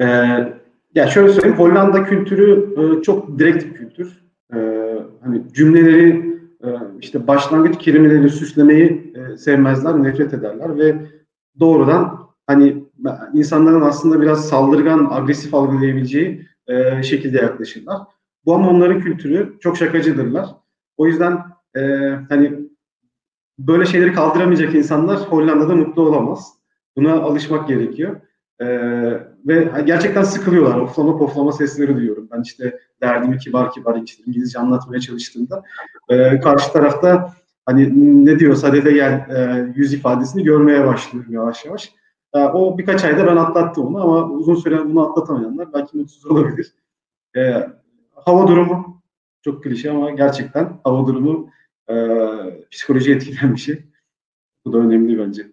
[0.00, 0.04] Ee,
[0.94, 4.22] ya şöyle söyleyeyim, Hollanda kültürü e, çok direkt bir kültür.
[4.52, 4.58] E,
[5.22, 6.37] hani cümleleri
[7.00, 10.96] işte başlangıç kelimeleri süslemeyi e, sevmezler, nefret ederler ve
[11.60, 12.84] doğrudan hani
[13.34, 17.98] insanların aslında biraz saldırgan, agresif algılayabileceği e, şekilde yaklaşırlar.
[18.44, 20.48] Bu ama onların kültürü çok şakacıdırlar.
[20.96, 21.44] O yüzden
[21.76, 21.80] e,
[22.28, 22.68] hani
[23.58, 26.52] böyle şeyleri kaldıramayacak insanlar Hollanda'da mutlu olamaz.
[26.96, 28.20] Buna alışmak gerekiyor.
[29.48, 30.78] Ve gerçekten sıkılıyorlar.
[30.78, 32.28] Oflama poflama sesleri duyuyorum.
[32.32, 35.62] Ben işte derdimi kibar kibar işte İngilizce anlatmaya çalıştığımda
[36.08, 37.32] e, karşı tarafta
[37.66, 37.90] hani
[38.26, 41.92] ne diyor sadede gel e, yüz ifadesini görmeye başlıyorum yavaş yavaş.
[42.34, 46.74] E, o birkaç ayda ben atlattım onu ama uzun süre bunu atlatamayanlar belki mutsuz olabilir.
[47.36, 47.68] E,
[48.14, 49.02] hava durumu
[49.44, 51.50] çok klişe ama gerçekten hava durumu
[51.90, 51.94] e,
[52.70, 53.84] psikoloji etkileyen bir şey.
[54.64, 55.52] Bu da önemli bence.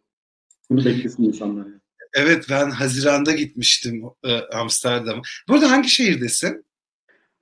[0.69, 1.65] Bunu beklesin insanlar.
[1.65, 1.85] Yani.
[2.15, 5.21] Evet ben Haziran'da gitmiştim e, Amsterdam'a.
[5.47, 6.65] Burada hangi şehirdesin?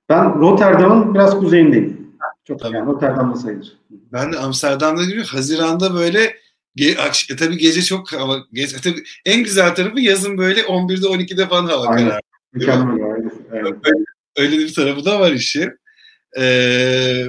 [0.08, 2.14] Ben Rotterdam'ın biraz kuzeyindeyim.
[2.44, 2.74] Çok tamam.
[2.74, 3.78] yani Rotterdam'da sayılır.
[3.90, 6.36] Ben de Amsterdam'da gibi Haziran'da böyle
[6.76, 6.96] Ge
[7.30, 11.66] e, tabii gece çok hava gece tabii en güzel tarafı yazın böyle 11'de 12'de falan
[11.66, 12.20] hava karar.
[12.52, 12.98] Mükemmel.
[13.52, 13.74] Evet.
[13.86, 14.04] Öyle,
[14.36, 15.70] öyle bir tarafı da var işi.
[16.38, 17.24] Ee,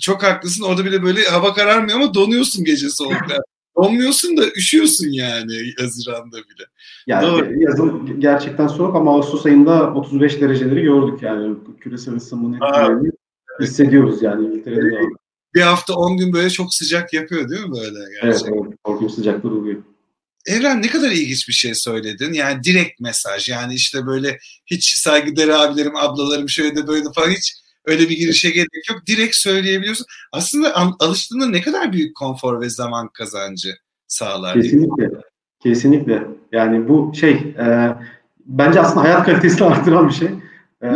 [0.00, 0.64] çok haklısın.
[0.64, 3.38] Orada bile böyle hava kararmıyor ama donuyorsun gece soğukta.
[3.76, 6.64] Donmuyorsun da üşüyorsun yani Haziran'da bile.
[7.06, 7.62] Yani Doğru.
[7.62, 11.56] yazın gerçekten soğuk ama Ağustos ayında 35 dereceleri gördük yani.
[11.80, 13.10] Küresel ısınmanın etkilerini
[13.60, 14.98] hissediyoruz yani İngiltere'de de.
[15.54, 17.98] Bir hafta 10 gün böyle çok sıcak yapıyor değil mi böyle?
[18.22, 18.52] Gerçekten?
[18.52, 18.78] Evet, evet.
[18.84, 19.82] Korkunç sıcaklar oluyor.
[20.46, 22.32] Evren ne kadar ilginç bir şey söyledin.
[22.32, 23.48] Yani direkt mesaj.
[23.48, 28.50] Yani işte böyle hiç saygıdeğer abilerim, ablalarım şöyle de böyle falan hiç öyle bir girişe
[28.50, 28.98] gerek yok.
[29.06, 30.06] Direkt söyleyebiliyorsun.
[30.32, 33.74] Aslında alıştığında ne kadar büyük konfor ve zaman kazancı
[34.06, 34.54] sağlar.
[34.54, 35.10] Kesinlikle.
[35.62, 36.22] Kesinlikle.
[36.52, 37.96] Yani bu şey e,
[38.46, 40.28] bence aslında hayat kalitesini arttıran bir şey.
[40.82, 40.88] E,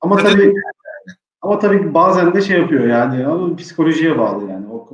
[0.00, 0.54] ama Hadi tabii
[1.42, 4.66] ama tabii bazen de şey yapıyor yani ama psikolojiye bağlı yani.
[4.66, 4.88] O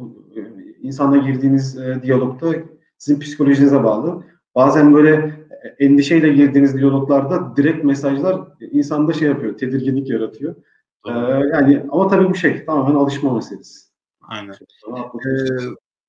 [0.82, 2.54] insanla girdiğiniz e, diyalogda
[2.98, 4.22] sizin psikolojinize bağlı.
[4.54, 5.14] Bazen böyle
[5.62, 10.54] e, endişeyle girdiğiniz diyaloglarda direkt mesajlar insanda şey yapıyor, tedirginlik yaratıyor.
[11.06, 11.10] Ee,
[11.52, 13.80] yani ama tabii bu şey tamamen alışma meselesi.
[14.20, 14.52] Aynen.
[14.52, 15.28] Ee,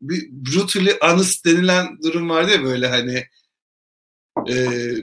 [0.01, 3.23] bir brutally honest denilen durum vardı ya böyle hani
[4.49, 4.55] e,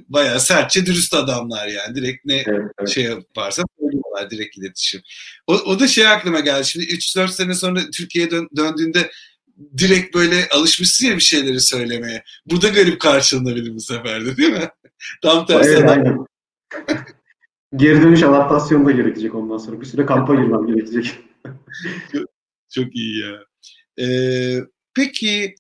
[0.09, 1.95] bayağı sertçe dürüst adamlar yani.
[1.95, 2.89] Direkt ne evet, evet.
[2.89, 5.03] şey yaparsa söylüyorlar direkt iletişim.
[5.47, 6.65] O, o da şey aklıma geldi.
[6.65, 9.11] Şimdi 3-4 sene sonra Türkiye'ye dön, döndüğünde
[9.79, 12.25] direkt böyle alışmışsın ya bir şeyleri söylemeye.
[12.47, 14.69] Bu da garip karşılanabilir bu sefer de değil mi?
[15.23, 15.71] Tam tersi.
[15.71, 16.27] Evet, aynen.
[17.77, 19.81] Geri dönüş adaptasyonu da gerekecek ondan sonra.
[19.81, 21.15] Bir süre kampa girmem gerekecek.
[22.13, 22.25] çok,
[22.75, 23.45] çok iyi ya.
[24.05, 25.55] Ee, peki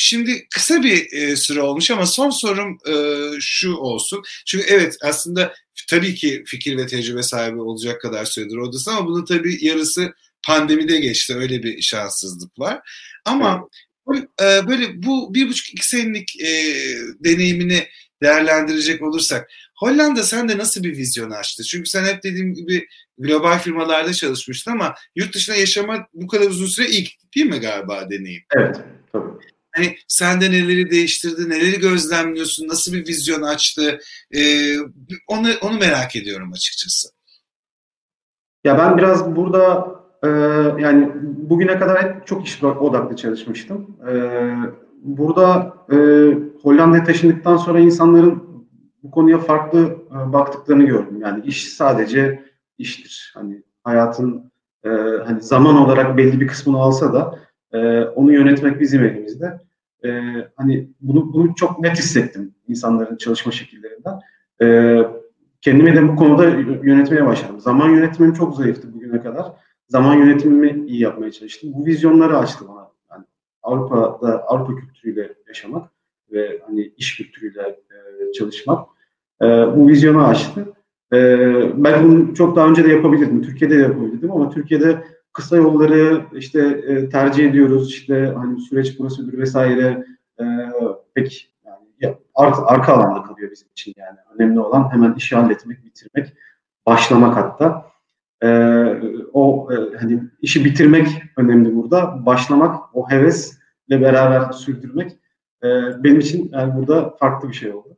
[0.00, 2.94] Şimdi kısa bir e, süre olmuş ama son sorum e,
[3.40, 4.22] şu olsun.
[4.46, 5.54] Çünkü evet aslında
[5.88, 10.12] tabii ki fikir ve tecrübe sahibi olacak kadar süredir oradasın ama bunun tabii yarısı
[10.46, 11.36] pandemide geçti.
[11.36, 12.80] Öyle bir şanssızlık var.
[13.24, 13.68] Ama
[14.14, 14.24] evet.
[14.42, 16.74] e, böyle bu bir buçuk iki senelik e,
[17.24, 17.86] deneyimini
[18.22, 21.62] değerlendirecek olursak Hollanda sende nasıl bir vizyon açtı?
[21.62, 22.86] Çünkü sen hep dediğim gibi
[23.18, 28.10] global firmalarda çalışmıştın ama yurt dışında yaşama bu kadar uzun süre ilk değil mi galiba
[28.10, 28.42] deneyim?
[28.56, 28.76] Evet,
[29.12, 29.30] tabii.
[29.76, 33.98] Hani sende neleri değiştirdi, neleri gözlemliyorsun, nasıl bir vizyon açtı?
[34.36, 34.76] Ee,
[35.28, 37.08] onu onu merak ediyorum açıkçası.
[38.64, 39.88] Ya ben biraz burada
[40.22, 40.28] e,
[40.82, 43.96] yani bugüne kadar hep çok iş odaklı çalışmıştım.
[44.08, 44.12] E,
[45.02, 45.96] burada e,
[46.62, 48.47] Hollanda'ya taşındıktan sonra insanların
[49.08, 51.20] bu konuya farklı e, baktıklarını gördüm.
[51.20, 52.44] Yani iş sadece
[52.78, 53.32] iştir.
[53.34, 54.52] Hani hayatın
[54.84, 54.88] e,
[55.24, 57.38] hani zaman olarak belli bir kısmını alsa da
[57.72, 59.58] e, onu yönetmek bizim elimizde.
[60.04, 60.10] E,
[60.56, 64.20] hani bunu bunu çok net hissettim insanların çalışma şekillerinden.
[64.62, 64.98] E,
[65.60, 66.44] kendimi de bu konuda
[66.82, 67.60] yönetmeye başladım.
[67.60, 69.46] Zaman yönetimim çok zayıftı bugüne kadar.
[69.88, 71.70] Zaman yönetimimi iyi yapmaya çalıştım.
[71.74, 72.90] Bu vizyonları açtı bana.
[73.10, 73.24] Yani
[73.62, 75.90] Avrupa'da Avrupa kültürüyle yaşamak
[76.32, 78.97] ve hani iş kültürüyle e, çalışmak
[79.42, 80.74] e, bu vizyonu açtı.
[81.12, 81.18] E,
[81.84, 83.42] ben bunu çok daha önce de yapabilirdim.
[83.42, 87.90] Türkiye'de de yapabilirdim ama Türkiye'de kısa yolları işte e, tercih ediyoruz.
[87.90, 90.04] İşte hani süreç prosedür vesaire
[90.40, 90.44] e,
[91.14, 94.18] pek yani ya, arka, arka alanda kalıyor bizim için yani.
[94.34, 96.34] Önemli olan hemen işi halletmek, bitirmek,
[96.86, 97.88] başlamak hatta.
[98.42, 98.48] E,
[99.32, 102.26] o e, hani işi bitirmek önemli burada.
[102.26, 105.12] Başlamak, o hevesle beraber sürdürmek
[105.62, 105.68] e,
[106.04, 107.97] benim için yani burada farklı bir şey oldu.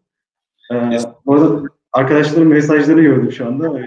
[0.72, 3.80] Ee, bu arada arkadaşların mesajları gördüm şu anda.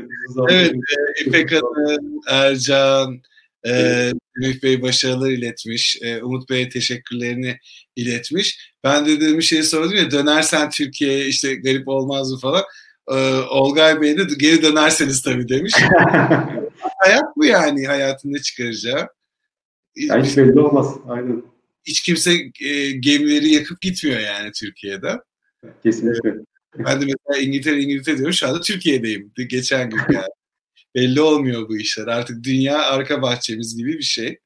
[0.49, 3.21] Evet, e, İpek Hanım, Ercan,
[3.67, 5.99] e, Ümit Bey başarılar iletmiş.
[6.01, 7.57] E, Umut Bey'e teşekkürlerini
[7.95, 8.73] iletmiş.
[8.83, 12.63] Ben de dedim bir şey sordum ya dönersen Türkiye'ye işte garip olmaz mı falan.
[13.07, 15.73] E, Olgay Bey de geri dönerseniz tabii demiş.
[16.97, 19.07] Hayat bu yani hayatında çıkaracağı.
[19.95, 20.95] Yani hiç belli olmaz.
[21.07, 21.43] Aynen.
[21.83, 25.19] Hiç kimse e, gemileri yakıp gitmiyor yani Türkiye'de.
[25.83, 26.35] Kesinlikle.
[26.77, 29.31] Ben de mesela İngiltere İngiltere diyorum şu anda Türkiye'deyim.
[29.49, 30.27] Geçen gün yani.
[30.95, 32.07] Belli olmuyor bu işler.
[32.07, 34.39] Artık dünya arka bahçemiz gibi bir şey.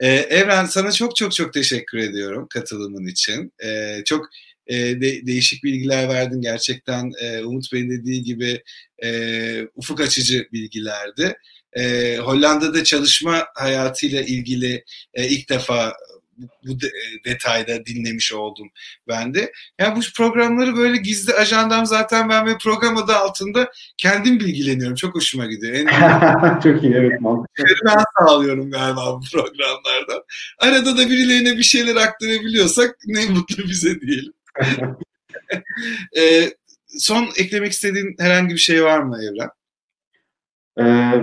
[0.00, 3.52] Ee, Evren sana çok çok çok teşekkür ediyorum katılımın için.
[3.64, 4.26] Ee, çok
[4.66, 7.12] e, de, değişik bilgiler verdin gerçekten.
[7.22, 8.62] E, Umut Bey'in dediği gibi
[9.04, 11.34] e, ufuk açıcı bilgilerdi.
[11.72, 15.92] E, Hollanda'da çalışma hayatıyla ilgili e, ilk defa
[16.38, 18.70] bu de, e, detayda dinlemiş oldum
[19.08, 19.52] ben de.
[19.78, 24.94] Yani bu programları böyle gizli ajandam zaten ben ve program adı altında kendim bilgileniyorum.
[24.94, 25.74] Çok hoşuma gidiyor.
[25.74, 27.64] En Çok iyi evet mantıklı.
[27.86, 30.22] Ben sağlıyorum galiba bu programlardan.
[30.58, 34.32] Arada da birilerine bir şeyler aktarabiliyorsak ne mutlu bize diyelim.
[36.18, 36.50] e,
[36.98, 39.50] son eklemek istediğin herhangi bir şey var mı Evren?
[40.78, 41.22] Ee,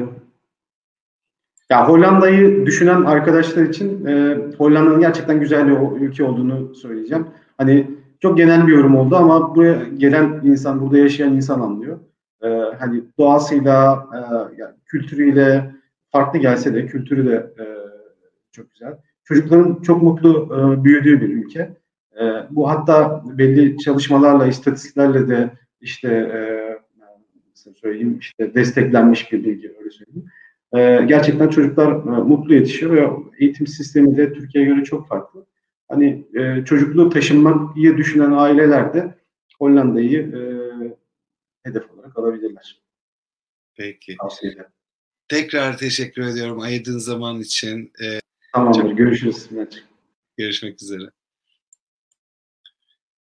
[1.73, 7.27] Ya Hollanda'yı düşünen arkadaşlar için e, Hollanda'nın gerçekten güzel bir ülke olduğunu söyleyeceğim.
[7.57, 11.99] Hani çok genel bir yorum oldu ama buraya gelen insan, burada yaşayan insan anlıyor.
[12.43, 12.47] E,
[12.79, 14.17] hani doğasıyla, e,
[14.61, 15.71] yani kültürüyle
[16.11, 17.63] farklı gelse de kültürü de e,
[18.51, 18.97] çok güzel.
[19.23, 21.77] Çocukların çok mutlu e, büyüdüğü bir ülke.
[22.21, 25.49] E, bu hatta belli çalışmalarla, istatistiklerle de
[25.81, 26.39] işte e,
[27.75, 30.29] söyleyeyim işte desteklenmiş bir bilgi öyle söyleyeyim.
[30.75, 35.45] E, gerçekten çocuklar e, mutlu yetişiyor ve eğitim sistemi de Türkiye'ye göre çok farklı.
[35.89, 39.15] Hani e, çocukluğu taşınmayı düşünen aileler de
[39.59, 40.39] Hollanda'yı e,
[41.63, 42.81] hedef olarak alabilirler.
[43.75, 44.15] Peki.
[44.21, 44.55] Tavsiye
[45.27, 47.91] Tekrar teşekkür ediyorum ayırdığın zaman için.
[48.03, 48.19] Ee,
[48.53, 48.81] Tamamdır.
[48.81, 48.97] Çok...
[48.97, 49.49] Görüşürüz.
[50.37, 51.09] Görüşmek üzere.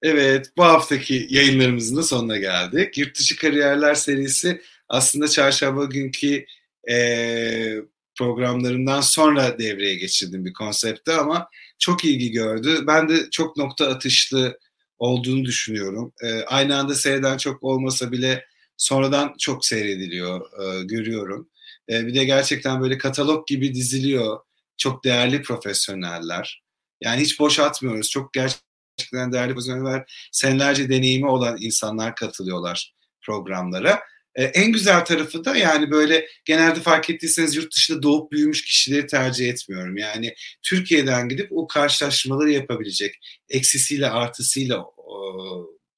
[0.02, 2.98] Evet, bu haftaki yayınlarımızın da sonuna geldik.
[2.98, 6.46] Yurt dışı kariyerler serisi aslında çarşamba günkü
[6.92, 7.76] e,
[8.18, 12.84] programlarından sonra devreye geçirdim bir konsepte ama çok ilgi gördü.
[12.88, 14.60] Ben de çok nokta atışlı
[14.98, 16.14] olduğunu düşünüyorum.
[16.24, 18.46] E, aynı anda seyreden çok olmasa bile
[18.78, 21.50] sonradan çok seyrediliyor, e, görüyorum.
[21.90, 24.40] E, bir de gerçekten böyle katalog gibi diziliyor.
[24.78, 26.64] Çok değerli profesyoneller.
[27.02, 28.10] Yani hiç boş atmıyoruz.
[28.10, 34.00] Çok gerçekten değerli profesyoneller, senelerce deneyimi olan insanlar katılıyorlar programlara.
[34.36, 39.08] Ee, en güzel tarafı da yani böyle genelde fark ettiyseniz yurt dışında doğup büyümüş kişileri
[39.08, 39.98] tercih etmiyorum.
[39.98, 43.16] Yani Türkiye'den gidip o karşılaştırmaları yapabilecek
[43.50, 44.84] eksisiyle artısıyla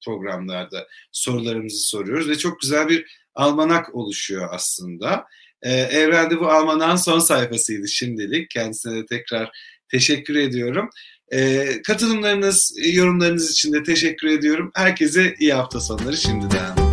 [0.04, 5.24] programlarda sorularımızı soruyoruz ve çok güzel bir almanak oluşuyor aslında.
[5.62, 8.50] Ee, evrende bu almanağın son sayfasıydı şimdilik.
[8.50, 9.50] Kendisine de tekrar
[9.90, 10.90] teşekkür ediyorum.
[11.32, 14.70] Ee, katılımlarınız, yorumlarınız için de teşekkür ediyorum.
[14.74, 16.87] Herkese iyi hafta sonları şimdiden.